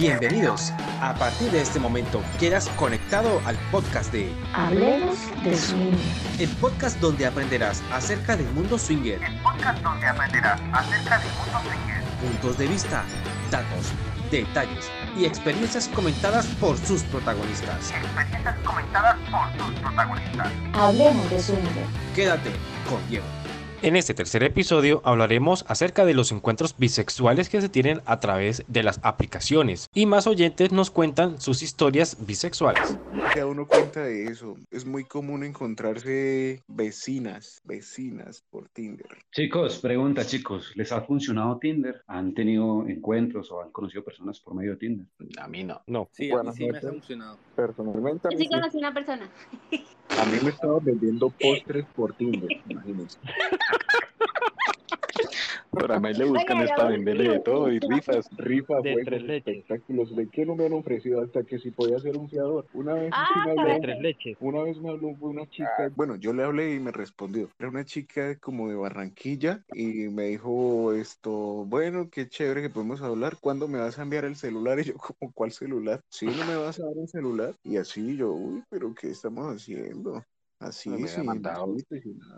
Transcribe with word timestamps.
Bienvenidos. 0.00 0.72
A 1.02 1.12
partir 1.12 1.50
de 1.50 1.60
este 1.60 1.78
momento 1.78 2.22
quedas 2.38 2.70
conectado 2.70 3.38
al 3.44 3.54
podcast 3.70 4.10
de 4.10 4.32
Hablemos 4.54 5.18
de 5.44 5.54
swing. 5.54 5.92
el 6.38 6.48
podcast 6.56 6.98
donde 7.00 7.26
aprenderás 7.26 7.82
acerca 7.92 8.34
del 8.34 8.46
mundo 8.52 8.78
swinger, 8.78 9.22
El 9.22 9.38
podcast 9.42 9.78
donde 9.82 10.06
aprenderás 10.06 10.58
acerca 10.72 11.18
del 11.18 11.28
mundo 11.34 11.60
swinger. 11.68 12.02
puntos 12.18 12.56
de 12.56 12.66
vista, 12.68 13.04
datos, 13.50 13.92
detalles 14.30 14.90
y 15.18 15.26
experiencias 15.26 15.86
comentadas 15.88 16.46
por 16.58 16.78
sus 16.78 17.02
protagonistas. 17.02 17.90
Experiencias 17.90 18.56
comentadas 18.64 19.16
por 19.30 19.66
sus 19.66 19.80
protagonistas. 19.80 20.48
Hablemos 20.72 21.28
de 21.28 21.42
swing. 21.42 21.58
Quédate 22.14 22.50
con 22.88 23.06
Diego. 23.10 23.26
En 23.82 23.96
este 23.96 24.12
tercer 24.12 24.42
episodio 24.42 25.00
hablaremos 25.04 25.64
acerca 25.66 26.04
de 26.04 26.12
los 26.12 26.32
encuentros 26.32 26.76
bisexuales 26.76 27.48
que 27.48 27.62
se 27.62 27.70
tienen 27.70 28.02
a 28.04 28.20
través 28.20 28.62
de 28.68 28.82
las 28.82 29.00
aplicaciones 29.02 29.88
y 29.94 30.04
más 30.04 30.26
oyentes 30.26 30.70
nos 30.70 30.90
cuentan 30.90 31.40
sus 31.40 31.62
historias 31.62 32.16
bisexuales. 32.26 32.98
Cada 33.32 33.46
uno 33.46 33.66
cuenta 33.66 34.00
de 34.04 34.24
eso. 34.24 34.56
Es 34.70 34.84
muy 34.84 35.04
común 35.04 35.44
encontrarse 35.44 36.62
vecinas, 36.68 37.62
vecinas 37.64 38.44
por 38.50 38.68
Tinder. 38.68 39.06
Chicos, 39.32 39.78
pregunta, 39.78 40.26
chicos, 40.26 40.72
¿les 40.74 40.92
ha 40.92 41.00
funcionado 41.00 41.58
Tinder? 41.58 42.02
¿Han 42.06 42.34
tenido 42.34 42.86
encuentros 42.86 43.50
o 43.50 43.62
han 43.62 43.70
conocido 43.70 44.04
personas 44.04 44.40
por 44.40 44.54
medio 44.54 44.72
de 44.72 44.76
Tinder? 44.76 45.06
A 45.40 45.48
mí 45.48 45.64
no. 45.64 45.80
No, 45.86 46.06
Sí, 46.12 46.30
a 46.32 46.42
mí 46.42 46.50
sí 46.52 46.66
me 46.66 46.76
ha 46.76 46.80
funcionado. 46.82 47.38
Personalmente, 47.56 48.28
Yo 48.30 48.38
sí- 48.38 48.48
conocí 48.48 48.76
una 48.76 48.92
persona. 48.92 49.30
a 50.18 50.24
mí 50.26 50.38
me 50.42 50.50
estaba 50.50 50.78
vendiendo 50.82 51.30
postres 51.30 51.86
por 51.96 52.12
Tinder, 52.14 52.50
imagínense. 52.68 53.16
Pero 55.72 55.94
a 55.94 56.00
mí 56.00 56.12
le 56.12 56.24
buscan 56.24 56.60
es 56.62 56.70
para 56.72 56.90
venderle 56.90 57.30
de 57.30 57.40
todo 57.40 57.70
y 57.70 57.78
rifas. 57.78 58.28
Rifa, 58.36 58.80
De 58.82 58.96
tres 59.04 59.22
leches. 59.22 59.56
espectáculos. 59.56 60.14
¿De 60.16 60.28
qué 60.28 60.44
no 60.46 60.56
me 60.56 60.66
han 60.66 60.72
ofrecido 60.72 61.22
hasta 61.22 61.42
que 61.44 61.58
si 61.58 61.70
podía 61.70 61.98
ser 62.00 62.16
un 62.16 62.28
fiador? 62.28 62.66
Una 62.72 62.94
vez 62.94 63.10
Ah, 63.14 63.26
me 63.44 63.50
habló- 63.52 63.74
de 63.74 63.80
tres 63.80 63.98
leches. 64.00 64.36
Una 64.40 64.62
vez 64.62 64.80
me 64.80 64.90
habló 64.90 65.08
una 65.20 65.48
chica, 65.48 65.90
bueno, 65.94 66.16
yo 66.16 66.32
le 66.32 66.42
hablé 66.44 66.74
y 66.74 66.80
me 66.80 66.92
respondió. 66.92 67.48
Era 67.58 67.68
una 67.68 67.84
chica 67.84 68.36
como 68.38 68.68
de 68.68 68.74
Barranquilla 68.76 69.64
y 69.72 70.08
me 70.08 70.24
dijo 70.24 70.92
esto, 70.92 71.30
bueno, 71.66 72.08
qué 72.10 72.28
chévere 72.28 72.62
que 72.62 72.70
podemos 72.70 73.00
hablar. 73.02 73.36
¿Cuándo 73.40 73.68
me 73.68 73.78
vas 73.78 73.98
a 73.98 74.02
enviar 74.02 74.24
el 74.24 74.36
celular? 74.36 74.78
Y 74.80 74.84
yo, 74.84 74.94
como, 74.94 75.32
¿cuál 75.32 75.52
celular? 75.52 76.00
Sí, 76.08 76.26
no 76.26 76.44
me 76.46 76.56
vas 76.56 76.78
a 76.80 76.84
dar 76.84 76.94
el 76.96 77.08
celular. 77.08 77.54
Y 77.62 77.76
así 77.76 78.16
yo, 78.16 78.32
uy, 78.32 78.62
pero 78.70 78.94
¿qué 78.94 79.10
estamos 79.10 79.54
haciendo? 79.54 80.24
Así, 80.60 80.90
Me 80.90 80.96
había 80.96 81.08
sin 81.08 81.24
mandado. 81.24 81.74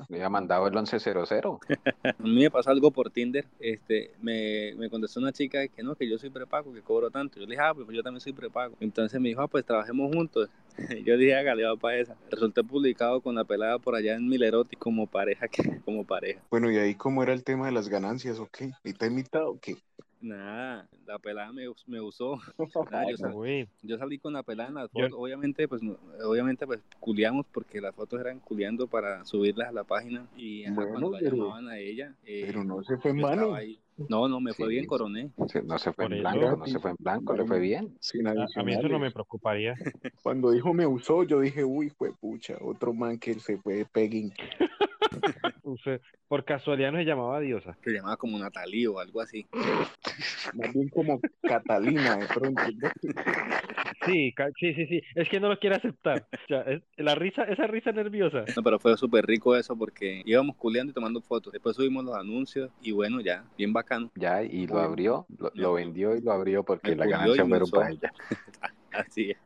Me 0.08 0.16
había 0.16 0.28
mandado 0.28 0.68
el 0.68 0.72
1100. 0.72 1.16
A 2.04 2.22
mí 2.22 2.42
me 2.42 2.50
pasó 2.52 2.70
algo 2.70 2.92
por 2.92 3.10
Tinder. 3.10 3.44
Este, 3.58 4.12
me, 4.22 4.74
me 4.76 4.88
contestó 4.88 5.18
una 5.18 5.32
chica 5.32 5.66
que 5.66 5.82
no, 5.82 5.96
que 5.96 6.08
yo 6.08 6.16
soy 6.18 6.30
prepago, 6.30 6.72
que 6.72 6.82
cobro 6.82 7.10
tanto. 7.10 7.40
Yo 7.40 7.46
le 7.46 7.54
dije, 7.54 7.62
ah, 7.62 7.74
pues 7.74 7.88
yo 7.90 8.02
también 8.02 8.20
soy 8.20 8.32
prepago. 8.32 8.76
Entonces 8.78 9.20
me 9.20 9.28
dijo, 9.28 9.42
ah, 9.42 9.48
pues 9.48 9.64
trabajemos 9.64 10.14
juntos. 10.14 10.48
Yo 11.04 11.18
dije, 11.18 11.34
hágale, 11.34 11.64
va 11.64 11.76
para 11.76 11.98
esa. 11.98 12.16
Resulté 12.30 12.64
publicado 12.64 13.20
con 13.20 13.34
la 13.34 13.44
pelada 13.44 13.78
por 13.78 13.94
allá 13.94 14.14
en 14.14 14.26
Milerotti 14.26 14.76
como 14.76 15.06
pareja, 15.06 15.48
que, 15.48 15.80
como 15.84 16.04
pareja. 16.04 16.40
Bueno, 16.50 16.70
y 16.70 16.78
ahí 16.78 16.94
cómo 16.94 17.22
era 17.22 17.32
el 17.32 17.44
tema 17.44 17.66
de 17.66 17.72
las 17.72 17.88
ganancias, 17.88 18.38
¿o 18.38 18.46
qué? 18.46 18.70
¿Y 18.84 18.94
te 18.94 19.04
ha 19.04 19.08
invitado 19.08 19.50
o 19.50 19.58
qué? 19.60 19.76
Nada, 20.22 20.88
la 21.04 21.18
pelada 21.18 21.52
me, 21.52 21.68
us- 21.68 21.86
me 21.88 22.00
usó. 22.00 22.38
Nada, 22.90 23.10
yo, 23.10 23.16
sal- 23.16 23.34
Uy, 23.34 23.68
yo 23.82 23.98
salí 23.98 24.18
con 24.18 24.32
la 24.32 24.42
pelada 24.44 24.68
en 24.68 24.76
las 24.76 24.90
Yo- 24.94 25.02
fotos. 25.04 25.18
Obviamente, 25.18 25.66
pues, 25.66 25.82
obviamente, 26.24 26.64
pues, 26.66 26.80
culiamos 27.00 27.44
porque 27.52 27.80
las 27.80 27.94
fotos 27.94 28.20
eran 28.20 28.38
culiando 28.38 28.86
para 28.86 29.24
subirlas 29.24 29.68
a 29.68 29.72
la 29.72 29.84
página. 29.84 30.26
Y 30.36 30.64
ajá, 30.64 30.74
Bueno, 30.76 30.90
cuando 30.92 31.10
la 31.10 31.18
pero- 31.18 31.36
llamaban 31.36 31.68
a 31.68 31.78
ella, 31.78 32.14
eh, 32.24 32.44
Pero 32.46 32.62
no 32.64 32.82
se 32.84 32.96
fue 32.98 33.10
en 33.10 33.16
mano. 33.20 33.56
No, 34.08 34.26
no, 34.26 34.40
me 34.40 34.54
fue 34.54 34.66
Sí. 34.66 34.72
bien, 34.72 34.86
coroné. 34.86 35.30
Se- 35.48 35.62
No 35.62 35.76
se 35.78 35.92
fue 35.92 36.06
Por 36.06 36.14
en 36.14 36.26
eso. 36.26 36.36
blanco, 36.38 36.56
no 36.56 36.66
se 36.66 36.78
fue 36.78 36.90
en 36.92 36.96
blanco, 36.98 37.36
le 37.36 37.44
fue 37.44 37.60
bien. 37.60 37.94
sin 38.00 38.26
a, 38.26 38.30
a 38.32 38.62
mí 38.62 38.72
eso 38.72 38.88
no 38.88 38.98
me 38.98 39.10
preocuparía. 39.10 39.74
Cuando 40.22 40.50
dijo 40.50 40.72
me 40.72 40.86
usó, 40.86 41.24
yo 41.24 41.40
dije, 41.40 41.62
uy, 41.64 41.90
fue 41.90 42.12
pucha, 42.12 42.56
otro 42.60 42.94
man 42.94 43.18
que 43.18 43.34
se 43.34 43.58
fue 43.58 43.74
de 43.74 43.84
pegging. 43.84 44.32
Usted, 45.62 46.00
por 46.28 46.44
casualidad 46.44 46.92
no 46.92 46.98
se 46.98 47.04
llamaba 47.04 47.40
Diosa. 47.40 47.76
Se 47.84 47.90
llamaba 47.90 48.16
como 48.16 48.38
Natalí 48.38 48.86
o 48.86 48.98
algo 48.98 49.20
así. 49.20 49.46
Más 50.54 50.72
bien 50.72 50.88
como 50.88 51.20
Catalina 51.42 52.16
de 52.18 52.26
pronto. 52.26 52.62
¿no? 52.76 52.88
Sí, 54.04 54.34
sí, 54.58 54.74
sí, 54.74 54.86
sí. 54.86 55.02
Es 55.14 55.28
que 55.28 55.38
no 55.38 55.48
lo 55.48 55.58
quiere 55.58 55.76
aceptar. 55.76 56.26
O 56.32 56.46
sea, 56.48 56.62
es- 56.62 56.82
la 56.96 57.14
risa, 57.14 57.44
esa 57.44 57.66
risa 57.66 57.92
nerviosa. 57.92 58.44
No, 58.56 58.62
pero 58.62 58.78
fue 58.80 58.96
súper 58.96 59.24
rico 59.24 59.54
eso 59.56 59.76
porque 59.76 60.22
íbamos 60.24 60.56
culiando 60.56 60.90
y 60.90 60.94
tomando 60.94 61.20
fotos. 61.20 61.52
Después 61.52 61.76
subimos 61.76 62.04
los 62.04 62.16
anuncios 62.16 62.70
y 62.80 62.90
bueno, 62.92 63.20
ya, 63.20 63.44
bien 63.56 63.72
bacano. 63.72 64.10
Ya, 64.16 64.42
y 64.42 64.66
lo 64.66 64.74
Bueno. 64.74 64.88
abrió, 64.88 65.26
lo, 65.38 65.52
lo 65.54 65.72
vendió 65.74 66.16
y 66.16 66.20
lo 66.20 66.32
abrió 66.32 66.64
porque 66.64 66.90
Me 66.90 66.96
la 66.96 67.06
ganancia 67.06 67.44
usó. 67.44 67.76
para 67.76 67.90
ella. 67.90 68.12
Así 68.92 69.30
es. 69.30 69.38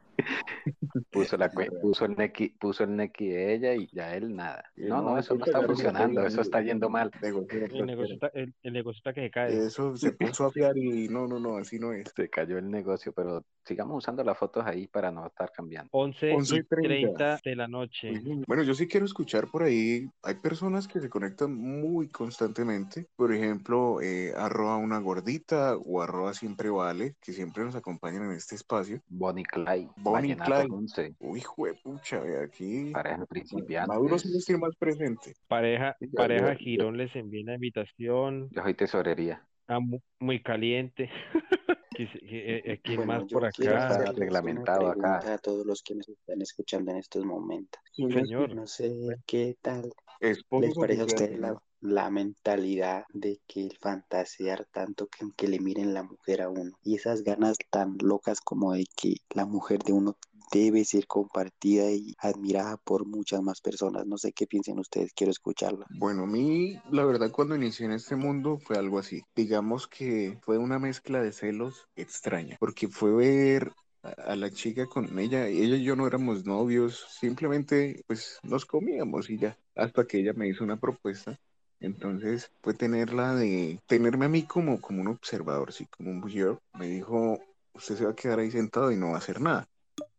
Puso, 1.11 1.37
la, 1.37 1.51
puso, 1.81 2.05
el 2.05 2.17
nequi, 2.17 2.51
puso 2.51 2.85
el 2.85 2.97
nequi 2.97 3.29
de 3.29 3.55
ella 3.55 3.75
y 3.75 3.89
ya 3.93 4.15
él 4.15 4.35
nada. 4.35 4.65
No, 4.77 5.03
no, 5.03 5.19
eso 5.19 5.35
no 5.35 5.45
está 5.45 5.63
funcionando, 5.63 6.27
eso 6.27 6.41
está 6.41 6.61
yendo 6.63 6.89
mal. 6.89 7.11
El 7.23 7.87
negocio 7.87 8.15
está, 8.15 8.29
el, 8.35 8.55
el 8.63 8.73
negocio 8.73 8.99
está 8.99 9.13
que 9.13 9.23
se 9.23 9.31
cae. 9.31 9.67
Eso 9.67 9.97
se 9.97 10.13
puso 10.13 10.47
a 10.47 10.53
fiar 10.53 10.77
y 10.77 11.09
no, 11.09 11.27
no, 11.27 11.39
no, 11.39 11.57
así 11.57 11.79
no 11.79 11.93
es. 11.93 12.13
Se 12.15 12.29
cayó 12.29 12.59
el 12.59 12.71
negocio, 12.71 13.13
pero 13.13 13.45
sigamos 13.65 13.99
usando 13.99 14.23
las 14.23 14.39
fotos 14.39 14.65
ahí 14.67 14.87
para 14.87 15.11
no 15.11 15.27
estar 15.27 15.51
cambiando. 15.53 15.89
11 15.93 16.35
11 16.35 16.55
y 16.55 16.59
y 16.59 16.63
30. 16.63 17.17
30 17.17 17.41
de 17.45 17.57
la 17.57 17.69
noche. 17.69 18.13
Bueno, 18.47 18.63
yo 18.63 18.75
sí 18.75 18.87
quiero 18.87 19.07
escuchar 19.07 19.49
por 19.51 19.63
ahí. 19.63 20.09
Hay 20.23 20.35
personas 20.37 20.89
que 20.89 21.01
se 21.01 21.09
conectan 21.09 21.55
muy 21.55 22.09
constantemente. 22.09 23.07
Por 23.17 23.33
ejemplo, 23.33 24.01
eh, 24.01 24.33
arroba 24.37 24.77
una 24.77 24.99
gordita 24.99 25.77
o 25.77 26.03
arroba 26.03 26.35
siempre 26.35 26.71
vale, 26.71 27.17
que 27.21 27.33
siempre 27.33 27.65
nos 27.65 27.75
acompañan 27.75 28.25
en 28.25 28.33
este 28.33 28.55
espacio. 28.55 29.01
Bonnie 29.09 29.45
Clyde, 29.45 29.89
Bonnie 29.97 30.35
Vallenato 30.35 30.69
Clyde. 30.69 30.86
11, 30.87 31.15
Uy, 31.21 31.41
juepucha, 31.41 32.21
ve 32.21 32.43
aquí. 32.45 32.91
pareja 32.93 33.27
principiante. 33.27 33.89
Maduro 33.89 34.19
sí 34.19 34.37
estoy 34.37 34.59
más 34.59 34.75
presente. 34.77 35.35
Pareja, 35.49 35.97
Ya, 36.01 36.09
pareja 36.17 36.53
ya, 36.53 36.59
Girón 36.59 36.97
les 36.97 37.15
envía 37.17 37.43
una 37.43 37.55
invitación 37.55 38.49
Yo 38.51 38.63
soy 38.63 38.75
tesorería. 38.75 39.47
a 39.69 39.81
mu- 39.81 40.01
muy 40.21 40.43
caliente. 40.43 41.11
¿Qui- 41.97 42.09
qui- 42.13 42.21
eh, 42.31 42.63
eh, 42.65 42.81
¿Quién 42.85 42.99
Bueno, 42.99 43.13
más 43.23 43.33
por 43.33 43.45
acá? 43.47 44.13
reglamentado 44.13 44.89
acá. 44.89 45.35
a 45.35 45.39
todos 45.39 45.65
los 45.67 45.83
que 45.83 45.95
nos 45.95 46.09
están 46.09 46.43
escuchando 46.43 46.91
en 46.91 46.99
estos 46.99 47.25
momentos. 47.25 47.81
Señor. 47.97 48.55
No 48.55 48.67
sé 48.67 48.95
qué 49.27 49.57
tal 49.63 49.91
Esposos 50.21 50.69
les 50.69 50.79
parece 50.79 51.01
a 51.01 51.05
ustedes 51.07 51.39
la, 51.39 51.59
la 51.81 52.11
mentalidad 52.11 53.05
de 53.13 53.39
que 53.47 53.63
el 53.67 53.77
fantasear 53.79 54.67
tanto 54.73 55.09
que, 55.09 55.27
que 55.37 55.49
le 55.49 55.59
miren 55.59 55.95
la 55.95 56.03
mujer 56.03 56.43
a 56.43 56.49
uno 56.51 56.73
y 56.83 56.95
esas 56.97 57.23
ganas 57.23 57.57
tan 57.71 57.97
locas 58.03 58.41
como 58.43 58.73
de 58.75 58.85
que 58.97 59.15
la 59.35 59.47
mujer 59.47 59.79
de 59.83 59.93
uno 59.95 60.17
debe 60.53 60.85
ser 60.85 61.07
compartida 61.07 61.91
y 61.91 62.15
admirada 62.19 62.77
por 62.77 63.07
muchas 63.07 63.43
más 63.43 63.61
personas. 63.61 64.07
No 64.07 64.19
sé 64.19 64.33
qué 64.33 64.47
piensen 64.47 64.79
ustedes, 64.79 65.13
quiero 65.15 65.31
escucharla. 65.31 65.87
Bueno, 65.99 66.25
a 66.25 66.27
mí, 66.27 66.79
la 66.91 67.05
verdad, 67.05 67.31
cuando 67.31 67.57
inicié 67.57 67.87
en 67.87 67.93
este 67.93 68.17
mundo 68.17 68.59
fue 68.59 68.77
algo 68.77 68.99
así. 68.99 69.23
Digamos 69.35 69.87
que 69.87 70.39
fue 70.43 70.59
una 70.59 70.79
mezcla 70.79 71.21
de 71.21 71.33
celos 71.33 71.89
extraña, 71.97 72.57
porque 72.61 72.89
fue 72.89 73.13
ver 73.13 73.73
a, 74.03 74.37
la 74.37 74.51
chica 74.51 74.87
con 74.87 75.19
ella, 75.19 75.47
ella 75.47 75.77
y 75.77 75.85
yo 75.85 75.97
no 75.97 76.07
éramos 76.07 76.45
novios, 76.45 77.07
simplemente 77.19 78.05
pues 78.07 78.39
nos 78.43 78.65
comíamos 78.65 79.31
y 79.31 79.39
ya, 79.39 79.59
hasta 79.75 80.07
que 80.07 80.19
ella 80.19 80.33
me 80.33 80.49
hizo 80.49 80.65
una 80.65 80.77
propuesta. 80.77 81.39
Entonces 81.81 82.51
fue 82.63 82.73
tenerla 82.73 83.35
de, 83.35 83.81
tenerme 83.87 84.27
a 84.27 84.29
mí 84.29 84.45
como, 84.45 84.81
como 84.81 85.03
un 85.03 85.09
observador, 85.09 85.73
sí, 85.73 85.87
como 85.87 86.11
un 86.11 86.23
viewer. 86.23 86.59
Me 86.73 86.89
dijo, 86.89 87.39
usted 87.75 87.97
se 87.97 88.05
va 88.05 88.13
a 88.13 88.17
quedar 88.17 88.39
ahí 88.39 88.51
sentado 88.51 88.91
y 88.91 88.97
no 88.97 89.09
va 89.09 89.17
a 89.17 89.19
hacer 89.19 89.41
nada. 89.41 89.69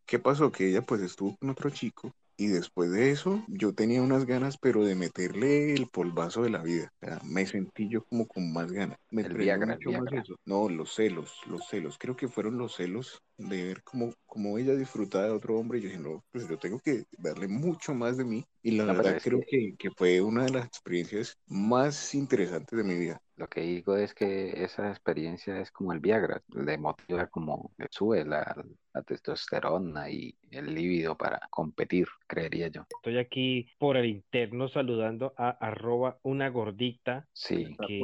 ¿Qué 0.07 0.19
pasó? 0.19 0.51
Que 0.51 0.69
ella 0.69 0.81
pues 0.83 1.01
estuvo 1.01 1.37
con 1.37 1.49
otro 1.51 1.69
chico 1.69 2.11
y 2.37 2.47
después 2.47 2.91
de 2.91 3.11
eso 3.11 3.43
yo 3.49 3.73
tenía 3.75 4.01
unas 4.01 4.25
ganas 4.25 4.57
pero 4.59 4.85
de 4.85 4.95
meterle 4.95 5.73
el 5.75 5.87
polvazo 5.89 6.43
de 6.43 6.49
la 6.51 6.63
vida. 6.63 6.91
O 7.01 7.05
sea, 7.07 7.19
me 7.23 7.45
sentí 7.45 7.89
yo 7.89 8.03
como 8.05 8.27
con 8.27 8.53
más 8.53 8.71
ganas. 8.71 8.97
Me 9.11 9.23
El 9.23 9.35
el 9.35 9.53
mucho 9.53 9.91
más 9.93 10.11
Viagra. 10.11 10.13
eso. 10.13 10.35
No, 10.45 10.69
los 10.69 10.93
celos, 10.95 11.41
los 11.47 11.67
celos. 11.67 11.97
Creo 11.99 12.15
que 12.15 12.27
fueron 12.29 12.57
los 12.57 12.75
celos 12.75 13.21
de 13.37 13.63
ver 13.65 13.83
cómo, 13.83 14.13
cómo 14.25 14.57
ella 14.57 14.75
disfrutaba 14.75 15.25
de 15.25 15.31
otro 15.31 15.57
hombre. 15.59 15.79
Y 15.79 15.83
yo 15.83 15.89
dije, 15.89 16.01
no, 16.01 16.23
pues 16.31 16.47
yo 16.47 16.57
tengo 16.59 16.79
que 16.79 17.05
darle 17.17 17.47
mucho 17.49 17.93
más 17.95 18.17
de 18.17 18.25
mí. 18.25 18.45
Y 18.63 18.71
la 18.71 18.85
No, 18.85 18.95
pero 18.95 19.15
verdad 19.15 19.21
creo 19.21 19.39
que, 19.47 19.75
que 19.77 19.91
fue 19.91 20.21
una 20.21 20.45
de 20.45 20.51
las 20.51 20.65
experiencias 20.65 21.37
más 21.47 22.15
interesantes 22.15 22.77
de 22.77 22.83
mi 22.83 22.95
vida. 22.97 23.21
Lo 23.35 23.47
que 23.47 23.61
digo 23.61 23.95
es 23.97 24.13
que 24.15 24.63
esa 24.63 24.89
experiencia 24.89 25.59
es 25.61 25.71
como 25.71 25.93
el 25.93 25.99
Viagra, 25.99 26.41
le 26.55 26.77
motiva 26.79 27.27
como, 27.27 27.71
sube 27.91 28.25
la, 28.25 28.55
la 28.97 29.03
testosterona 29.03 30.09
y 30.09 30.35
el 30.51 30.73
líbido 30.73 31.15
para 31.17 31.39
competir, 31.49 32.07
creería 32.27 32.67
yo. 32.67 32.83
Estoy 32.89 33.17
aquí 33.17 33.69
por 33.77 33.97
el 33.97 34.05
interno 34.05 34.67
saludando 34.67 35.33
a 35.37 35.49
arroba 35.49 36.19
una 36.23 36.49
gordita 36.49 37.27
Sí, 37.33 37.75
que 37.87 37.99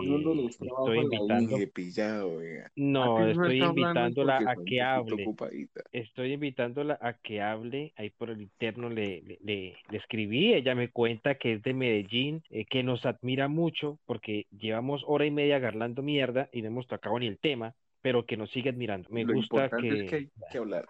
estoy 0.67 1.01
invitando. 1.01 1.57
Pillado. 1.73 2.39
No, 2.75 3.27
estoy 3.27 3.59
invitándola 3.59 4.37
a 4.37 4.55
que 4.55 4.81
hable. 4.81 5.23
ocupadita. 5.23 5.81
Estoy 5.91 6.33
invitándola 6.33 6.97
a 7.01 7.13
que 7.13 7.41
hable. 7.41 7.93
Ahí 7.95 8.09
por 8.11 8.29
el 8.29 8.41
interno 8.41 8.89
le, 8.89 9.21
le, 9.21 9.37
le- 9.41 9.75
le 9.89 9.97
escribí. 9.97 10.53
Ella 10.53 10.75
me 10.75 10.89
cuenta 10.91 11.35
que 11.35 11.53
es 11.53 11.63
de 11.63 11.73
Medellín, 11.73 12.43
eh, 12.49 12.65
que 12.65 12.83
nos 12.83 13.05
admira 13.05 13.47
mucho 13.47 13.99
porque 14.05 14.47
llevamos 14.51 15.03
hora 15.07 15.25
y 15.25 15.31
media 15.31 15.59
garlando 15.59 16.01
mierda 16.01 16.49
y 16.51 16.61
no 16.61 16.67
hemos 16.69 16.87
tocado 16.87 17.19
ni 17.19 17.27
el 17.27 17.39
tema. 17.39 17.73
Pero 18.03 18.25
que 18.25 18.35
nos 18.37 18.51
sigue 18.51 18.69
admirando. 18.69 19.07
Me 19.09 19.23
Lo 19.23 19.33
gusta 19.33 19.55
importante 19.65 19.89
que... 19.89 20.03
es 20.03 20.09
que 20.09 20.15
hay 20.17 20.29
que 20.51 20.57
hablar. 20.59 20.85